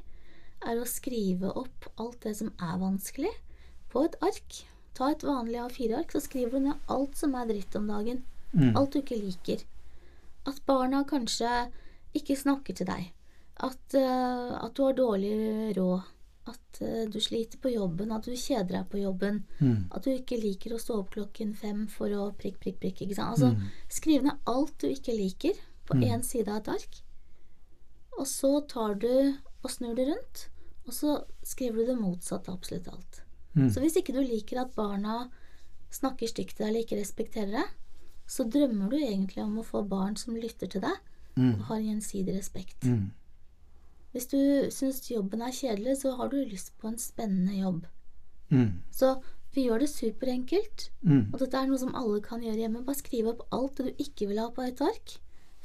[0.65, 3.31] er å skrive opp alt det som er vanskelig,
[3.93, 4.63] på et ark.
[4.93, 8.23] Ta et vanlig A4-ark, så skriver du ned alt som er dritt om dagen.
[8.53, 8.75] Mm.
[8.77, 9.63] Alt du ikke liker.
[10.49, 11.49] At barna kanskje
[12.13, 13.07] ikke snakker til deg.
[13.63, 16.11] At, uh, at du har dårlig råd.
[16.51, 18.11] At uh, du sliter på jobben.
[18.13, 19.41] At du kjeder deg på jobben.
[19.57, 19.87] Mm.
[19.89, 23.05] At du ikke liker å stå opp klokken fem for å prikk, prikk, prikk.
[23.07, 23.37] Ikke sant?
[23.37, 23.73] Altså, Mm.
[23.89, 27.01] Skriv ned alt du ikke liker på én side av et ark.
[28.19, 30.47] Og så tar du og snur det rundt,
[30.87, 33.21] og så skriver du det motsatte av absolutt alt.
[33.55, 33.69] Mm.
[33.69, 35.29] Så hvis ikke du liker at barna
[35.93, 37.73] snakker stygt til deg eller ikke respekterer deg,
[38.27, 40.95] så drømmer du egentlig om å få barn som lytter til deg
[41.35, 41.55] Mm.
[41.55, 42.83] og har gjensidig respekt.
[42.85, 43.09] Mm.
[44.13, 44.37] Hvis du
[44.69, 47.87] syns jobben er kjedelig, så har du lyst på en spennende jobb.
[48.51, 48.83] Mm.
[48.91, 49.15] Så
[49.55, 50.91] vi gjør det superenkelt.
[51.01, 51.33] Mm.
[51.33, 52.83] Og dette er noe som alle kan gjøre hjemme.
[52.85, 55.15] Bare skriv opp alt det du ikke vil ha på et ark.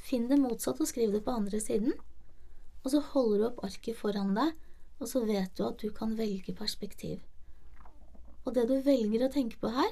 [0.00, 1.92] Finn det motsatt og skriv det på andre siden.
[2.84, 4.54] Og så holder du opp arket foran deg,
[5.00, 7.20] og så vet du at du kan velge perspektiv.
[8.48, 9.90] Og det du velger å tenke på her,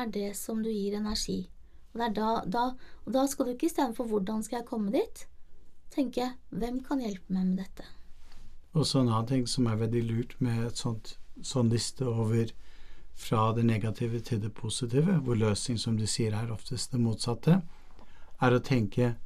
[0.00, 1.42] er det som du gir energi.
[1.92, 2.62] Og, da, da,
[3.04, 5.26] og da skal du ikke istedenfor 'hvordan skal jeg komme dit',
[5.92, 7.84] tenke 'hvem kan hjelpe meg med dette'?
[8.72, 12.52] Og så en annen ting som er veldig lurt med et sånt sånn liste over
[13.14, 17.62] fra det negative til det positive, hvor løsning, som du sier, er oftest det motsatte,
[18.40, 19.16] er å tenke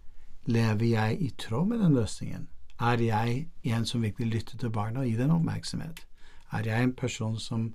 [0.46, 2.48] lever jeg i tråd med den løsningen?
[2.80, 6.06] Er jeg en som virkelig lytter til barna og gir dem oppmerksomhet?
[6.52, 7.74] Er jeg en person som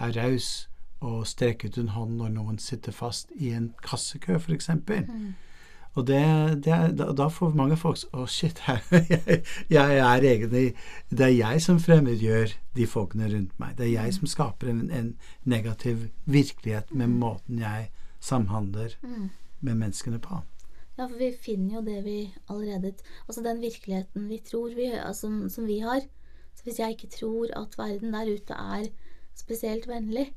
[0.00, 0.68] er raus
[1.04, 4.70] og strekker ut en hånd når noen sitter fast i en kassekø, f.eks.?
[5.94, 6.22] Og det,
[6.66, 10.64] det da, får mange folk Å, oh shit, jeg, jeg er egentlig
[11.10, 13.76] Det er jeg som fremmedgjør de folkene rundt meg.
[13.78, 15.12] Det er jeg som skaper en, en
[15.46, 18.96] negativ virkelighet med måten jeg samhandler
[19.60, 20.40] med menneskene på.
[20.98, 22.94] Ja, for vi finner jo det vi allerede
[23.28, 26.02] Altså den virkeligheten vi tror vi altså, som vi har.
[26.54, 28.90] Så hvis jeg ikke tror at verden der ute er
[29.34, 30.28] spesielt vennlig,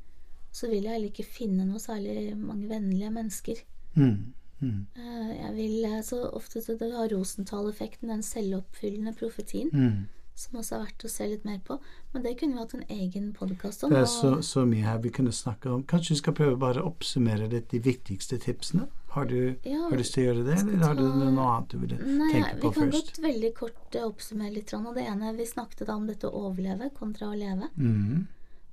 [0.52, 3.64] så vil jeg heller ikke finne noe særlig mange vennlige mennesker.
[3.94, 9.70] Mm, mm, Eh, Jeg vil eh, så ofte så det har Rosenthal-effekten, den selvoppfyllende profetien.
[9.72, 10.06] mm,
[10.38, 11.78] som også er verdt å se litt mer på.
[12.12, 13.90] Men det kunne vi hatt en egen podkast om.
[13.90, 15.82] Det er så, så, mye her vi kunne snakke om.
[15.90, 18.86] Kanskje vi skal prøve bare å oppsummere litt de viktigste tipsene?
[19.16, 21.78] Har du ja, har lyst til å gjøre det, eller har du noe annet du
[21.82, 22.78] ville nei, tenke på først?
[22.78, 24.74] Vi kan godt veldig kort oppsummere litt.
[24.78, 27.70] Og det ene vi snakket om dette å overleve kontra å leve.
[27.74, 28.26] Mm.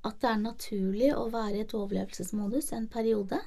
[0.06, 3.40] At det er naturlig å være i et overlevelsesmodus en periode.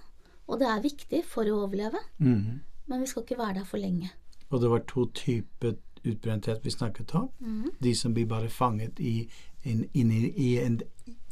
[0.48, 2.00] Og det er viktig for å overleve.
[2.18, 2.60] Mm.
[2.88, 4.10] Men vi skal ikke være der for lenge.
[4.48, 5.76] Og det var to typer
[6.08, 7.28] utbrenthet vi snakket om.
[7.38, 7.70] Mm.
[7.78, 9.28] De som blir bare fanget i
[9.62, 10.02] en, i,
[10.36, 10.80] i, en,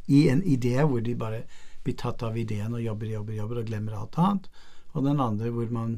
[0.07, 1.45] i en idé hvor de bare
[1.87, 4.51] blir tatt av ideen og jobber, jobber, jobber og glemmer alt annet.
[4.93, 5.97] Og den andre hvor man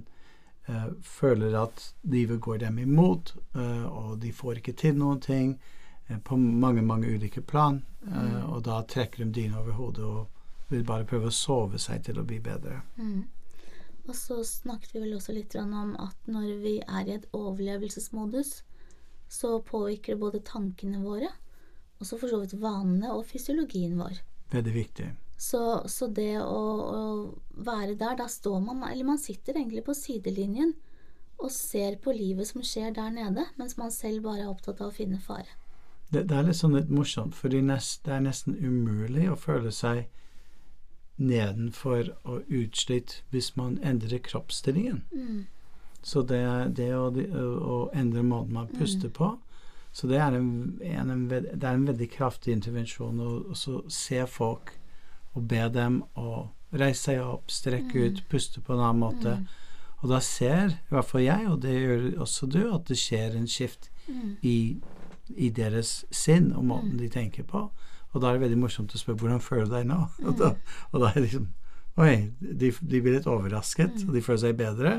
[0.69, 5.57] uh, føler at livet går dem imot, uh, og de får ikke til noen ting
[6.25, 7.83] på mange, mange ulike plan.
[8.03, 8.45] Mm.
[8.49, 12.21] Og da trekker de dyna over hodet og vil bare prøve å sove seg til
[12.21, 12.81] å bli bedre.
[12.97, 13.27] Mm.
[14.09, 18.63] Og så snakket vi vel også litt om at når vi er i et overlevelsesmodus,
[19.29, 21.29] så påvirker det både tankene våre,
[21.99, 24.23] og så for så vidt vanene og fysiologien vår.
[24.55, 25.09] Veldig viktig.
[25.39, 25.61] Så,
[25.93, 26.63] så det å,
[26.99, 27.03] å,
[27.63, 30.73] være der, da står man Eller man sitter egentlig på sidelinjen
[31.39, 34.91] og ser på livet som skjer der nede, mens man selv bare er opptatt av
[34.91, 35.53] å finne fare.
[36.13, 40.07] Det, det er litt sånn litt morsomt, for det er nesten umulig å føle seg
[41.19, 45.03] nedenfor og utslitt hvis man endrer kroppsstillingen.
[45.13, 45.47] Mm.
[46.03, 46.43] Så det,
[46.79, 49.15] det å, å, endre måten man puster mm.
[49.19, 49.33] på
[49.93, 53.57] Så det er en, en, en, det er en veldig kraftig intervensjon å
[53.91, 54.77] se folk
[55.35, 58.29] og be dem å reise seg opp, strekke ut, mm.
[58.31, 59.35] puste på en annen måte.
[59.41, 59.49] Mm.
[60.03, 63.35] Og da ser i hvert fall jeg, og det gjør også du, at det skjer
[63.39, 64.37] en skift mm.
[64.47, 64.59] i,
[65.37, 67.69] i, deres sinn og måten de tenker på.
[68.13, 70.03] Og da er det veldig morsomt å spørre hvordan føler du deg nå?
[70.29, 70.55] Og da,
[70.93, 71.49] og da er det liksom
[71.99, 74.93] Oi, de, de, blir litt overrasket, og de føler seg bedre.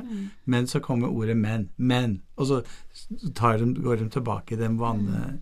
[0.52, 1.70] Men så kommer ordet 'men'.
[1.78, 2.18] Men.
[2.36, 5.40] Og så de, går de tilbake i den vanlige,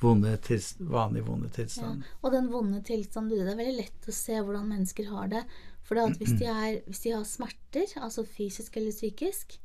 [0.00, 2.00] vonde, tilst, vanlige vonde tilstanden.
[2.06, 2.16] Ja.
[2.22, 5.44] Og den vonde tilstanden Det er veldig lett å se hvordan mennesker har det.
[5.84, 9.58] For det hvis, de er, hvis de har smerter, altså fysisk eller psykisk,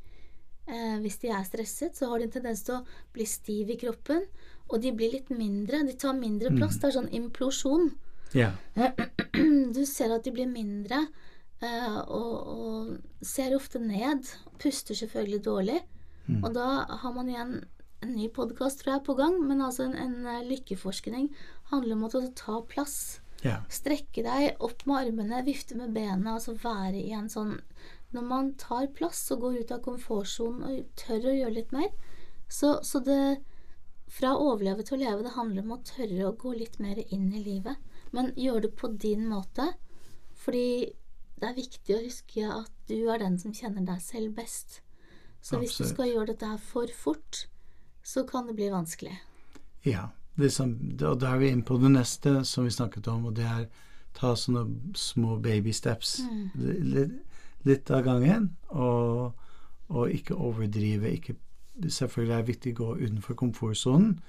[0.67, 3.79] eh, hvis de er stresset, så har de en tendens til å bli stiv i
[3.79, 4.27] kroppen.
[4.69, 5.81] Og de blir litt mindre.
[5.87, 6.77] De tar mindre plass.
[6.77, 7.91] Det er sånn implosjon.
[8.37, 8.53] Ja.
[9.75, 11.05] Du ser at de blir mindre,
[11.63, 12.89] eh, og, og,
[13.25, 14.27] ser ofte ned.
[14.61, 15.79] Puster selvfølgelig dårlig.
[16.27, 16.43] Mm.
[16.43, 16.67] Og da
[17.01, 17.53] har man igjen
[18.03, 19.39] en ny podkast, tror jeg, på gang.
[19.47, 21.29] Men altså en, en eh, lykkeforskning
[21.71, 22.99] handler om å ta plass.
[23.45, 23.61] Ja.
[23.71, 27.53] Strekke deg opp med armene, vifte med bena, altså være i en sånn
[28.11, 31.91] Når man tar plass og går ut av komfortsonen og tør å gjøre litt mer,
[32.49, 33.37] så, så det
[34.09, 37.01] fra å overleve til å leve, det handler om å tørre å gå litt mer
[37.07, 37.77] inn i livet.
[38.15, 39.71] Men gjør det på din måte,
[40.39, 40.95] fordi
[41.39, 44.81] det er viktig å huske at du er den som kjenner deg selv best.
[45.41, 47.45] Så hvis du skal gjøre dette her for fort,
[48.03, 49.13] så kan det bli vanskelig.
[49.85, 53.35] Ja, Liksom, og da er vi inne på det neste som vi snakket om, og
[53.35, 53.65] det er
[54.15, 56.19] ta sånne små baby steps.
[56.23, 56.45] Mm.
[56.93, 57.17] Litt,
[57.67, 59.35] litt, av gangen, og,
[59.91, 61.11] og ikke overdrive.
[61.17, 61.35] Ikke,
[61.87, 64.19] selvfølgelig er viktig å gå utenfor komfortsonen,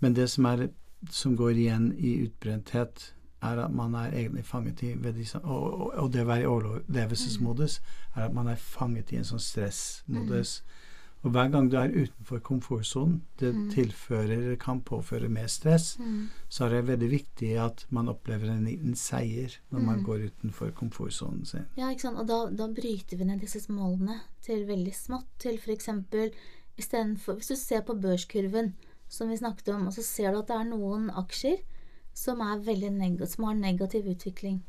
[0.00, 0.68] men det som er
[1.10, 3.10] som går igjen i utbrenthet,
[3.44, 7.80] er at man er egentlig fanget i og, og, og, det å være i overlevelsesmodus
[8.14, 10.62] er at man er fanget i en sånn stressmodus.
[10.62, 10.80] Mm.
[11.24, 16.26] Og hver gang du er utenfor komfortsonen, det tilfører tilfører kan påføre mer stress, mm.
[16.52, 20.04] så er det veldig viktig at man opplever en liten seier når man mm.
[20.04, 21.64] går utenfor komfortsonen sin.
[21.80, 22.20] Ja, ikke sant.
[22.20, 25.30] Og da, da bryter vi ned disse målene til veldig smått.
[25.40, 25.88] Til f.eks.
[26.80, 28.74] istedenfor Hvis du ser på børskurven,
[29.08, 31.60] som vi snakket om, og så ser du at det er noen aksjer
[32.14, 34.62] som, er som har negativ utvikling.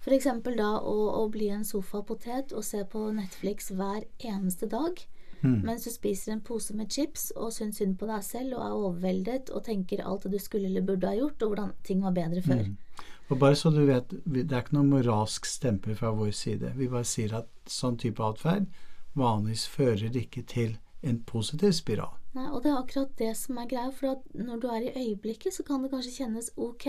[0.00, 0.26] F.eks.
[0.56, 4.96] da å, å, bli en sofapotet og se på Netflix hver eneste dag
[5.42, 5.60] mm.
[5.66, 8.76] mens du spiser en pose med chips og syns synd på deg selv og er
[8.78, 12.16] overveldet og tenker alt det du skulle eller burde ha gjort, og hvordan ting var
[12.16, 12.62] bedre før.
[12.64, 12.76] Mm.
[13.30, 16.72] Og bare så du vet, Det er ikke noe moralsk stempel fra vår side.
[16.76, 18.66] Vi bare sier at sånn type atferd
[19.14, 22.16] vanligvis fører ikke til en positiv spiral.
[22.36, 25.54] Nei, og det er akkurat det som er greia, for når du er i øyeblikket,
[25.54, 26.86] så kan det kanskje kjennes ok,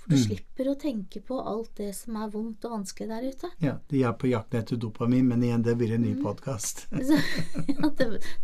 [0.00, 0.22] for du mm.
[0.24, 3.50] slipper å tenke på alt det som er vondt og vanskelig der ute.
[3.62, 6.22] Ja, de er på jakt etter dopamin, men igjen, det blir en ny mm.
[6.24, 6.86] podkast.
[7.70, 7.90] ja,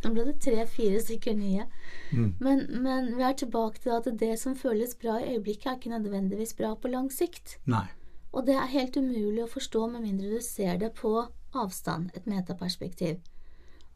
[0.04, 1.66] nå ble det tre-fire stykker nye.
[2.12, 2.34] Mm.
[2.44, 5.94] Men, men, vi er tilbake til at det som føles bra i øyeblikket, er ikke
[5.96, 7.56] nødvendigvis bra på lang sikt.
[7.64, 7.88] Nei.
[8.36, 11.16] Og det er helt umulig å forstå med mindre du ser det på
[11.56, 13.24] avstand, et metaperspektiv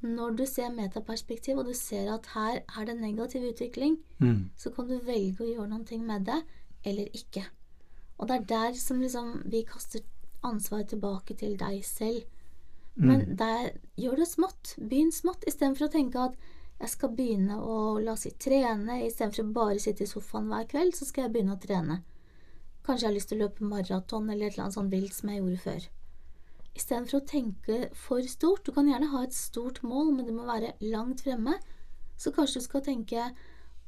[0.01, 4.51] når du ser metaperspektiv, og du ser at her er det negativ utvikling, mm.
[4.57, 6.38] så kan du velge å gjøre noe med det,
[6.84, 7.44] eller ikke.
[8.18, 10.05] Og det er der som liksom vi kaster
[10.44, 12.24] ansvaret tilbake til deg selv.
[12.94, 13.36] Men mm.
[13.36, 13.70] der
[14.01, 14.74] gjør det smått.
[14.76, 16.48] Begynn smått, istedenfor å tenke at
[16.80, 20.64] Jeg skal begynne å la oss si trene istedenfor å bare sitte i sofaen hver
[20.64, 21.98] kveld, så skal jeg begynne å trene.
[22.86, 25.28] Kanskje jeg har lyst til å løpe maraton eller et eller annet sånt vilt som
[25.28, 25.88] jeg gjorde før.
[26.79, 28.64] Istedenfor å tenke for stort.
[28.66, 31.57] Du kan gjerne ha et stort mål, men det må være langt fremme.
[32.21, 33.31] Så kanskje du skal tenke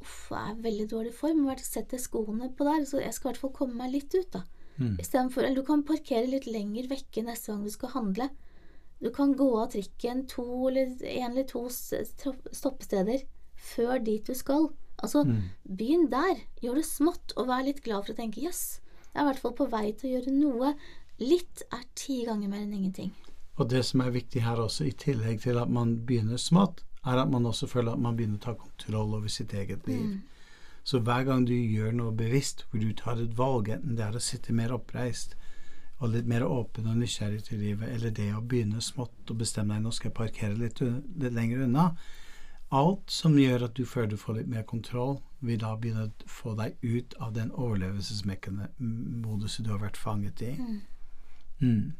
[0.02, 3.32] uff, jeg er veldig dårlig form, men sette skoene på der, så jeg skal i
[3.32, 4.42] hvert fall komme meg litt ut, da.
[4.80, 4.96] Mm.
[4.98, 8.30] Istedenfor Eller du kan parkere litt lenger vekke neste gang du skal handle.
[9.02, 13.26] Du kan gå av trikken to eller en eller to stoppesteder
[13.58, 14.70] før dit du skal.
[15.02, 15.42] Altså, mm.
[15.78, 16.40] begynn der.
[16.62, 19.28] Gjør det smått, og vær litt glad for å tenke jøss, yes, jeg er i
[19.28, 20.68] hvert fall på vei til å gjøre noe.
[21.22, 23.12] Litt er ti ganger mer enn ingenting.
[23.60, 27.18] Og det som er viktig her også, i tillegg til at man begynner smått, er
[27.18, 30.06] at man også føler at man begynner å ta kontroll over sitt eget liv.
[30.06, 30.20] Mm.
[30.84, 34.16] Så hver gang du gjør noe bevisst, hvor du tar et valg, enten det er
[34.18, 35.36] å sitte mer oppreist,
[36.02, 39.74] og litt mer åpen og nysgjerrig til livet, eller det å begynne smått og bestemme
[39.76, 41.84] deg nå skal jeg parkere litt, litt lenger unna.
[42.74, 46.10] Alt som gjør at du føler du får litt mer kontroll, vil da begynne å
[46.30, 50.52] få deg ut av den overlevelsesmodusen du har vært fanget i.
[50.58, 50.80] Mm.
[51.62, 51.92] Mm.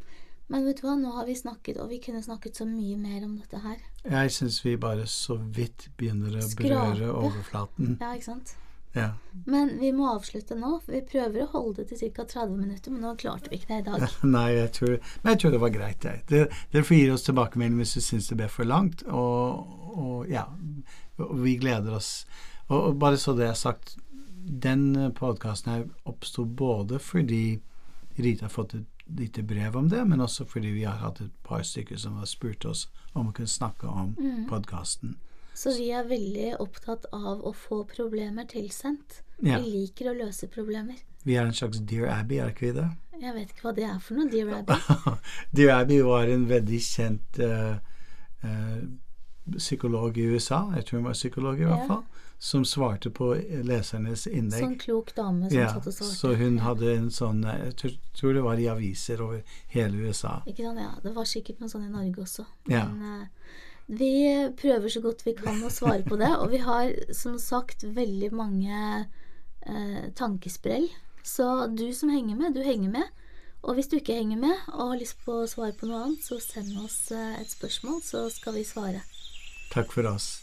[0.52, 3.22] Men vet du hva, nå har vi snakket, og vi kunne snakket så mye mer
[3.24, 3.78] om dette her.
[4.04, 6.68] Jeg syns vi bare så vidt begynner å Skrape.
[6.68, 7.96] berøre overflaten.
[8.02, 8.52] Ja, ikke sant?
[8.92, 9.14] Ja.
[9.46, 10.74] Men vi må avslutte nå.
[10.84, 12.26] for Vi prøver å holde det til ca.
[12.28, 14.04] 30 minutter, men nå klarte vi ikke det i dag.
[14.36, 16.04] Nei, jeg tror, men jeg tror det var greit.
[16.04, 16.24] Jeg.
[16.28, 16.42] Det,
[16.74, 19.04] det får gi oss tilbakemelding hvis du syns det ble for langt.
[19.08, 20.44] Og, og ja,
[21.16, 22.12] vi gleder oss.
[22.68, 23.96] Og, og, bare så det er sagt,
[24.42, 27.60] den podkasten her oppsto både fordi
[28.18, 31.34] Rita har fått et lite brev om det, men også fordi vi har hatt et
[31.46, 34.46] par stykker som har spurt oss om å kunne snakke om mm.
[34.50, 35.16] podkasten.
[35.54, 39.20] Så vi er veldig opptatt av å få problemer tilsendt.
[39.42, 39.58] Ja.
[39.60, 40.96] Vi liker å løse problemer.
[41.26, 42.88] Vi er en slags Dear Abby, er ikke vi det?
[43.22, 44.78] Jeg vet ikke hva det er for noe, Dear Abby.
[45.56, 47.76] Dear Abby var en veldig kjent uh,
[48.42, 48.78] uh,
[49.59, 52.03] psykolog i USA, jeg tror hun var psykolog i hvert fall,
[52.43, 53.32] som svarte på
[53.66, 54.64] lesernes innlegg.
[54.64, 56.16] Sånn klok dame som ja, satt og svarte.
[56.18, 60.40] Så hun hadde en sånn Jeg tror, tror, det var i aviser over hele USA.
[60.47, 60.95] Ikke sant, ja.
[61.05, 62.47] Det var sikkert noe sånn i Norge også.
[62.70, 62.86] Ja.
[62.90, 63.62] Men uh,
[63.93, 64.12] vi
[64.59, 68.30] prøver så godt vi kan å svare på det, og vi har som sagt veldig
[68.34, 70.88] mange uh, tankesprell.
[71.22, 73.18] Så du som henger med, du henger med.
[73.62, 76.24] Og hvis du ikke henger med og har lyst på å svare på noe annet,
[76.26, 79.03] så send oss uh, et spørsmål, så skal vi svare.
[79.73, 80.41] Takk for oss.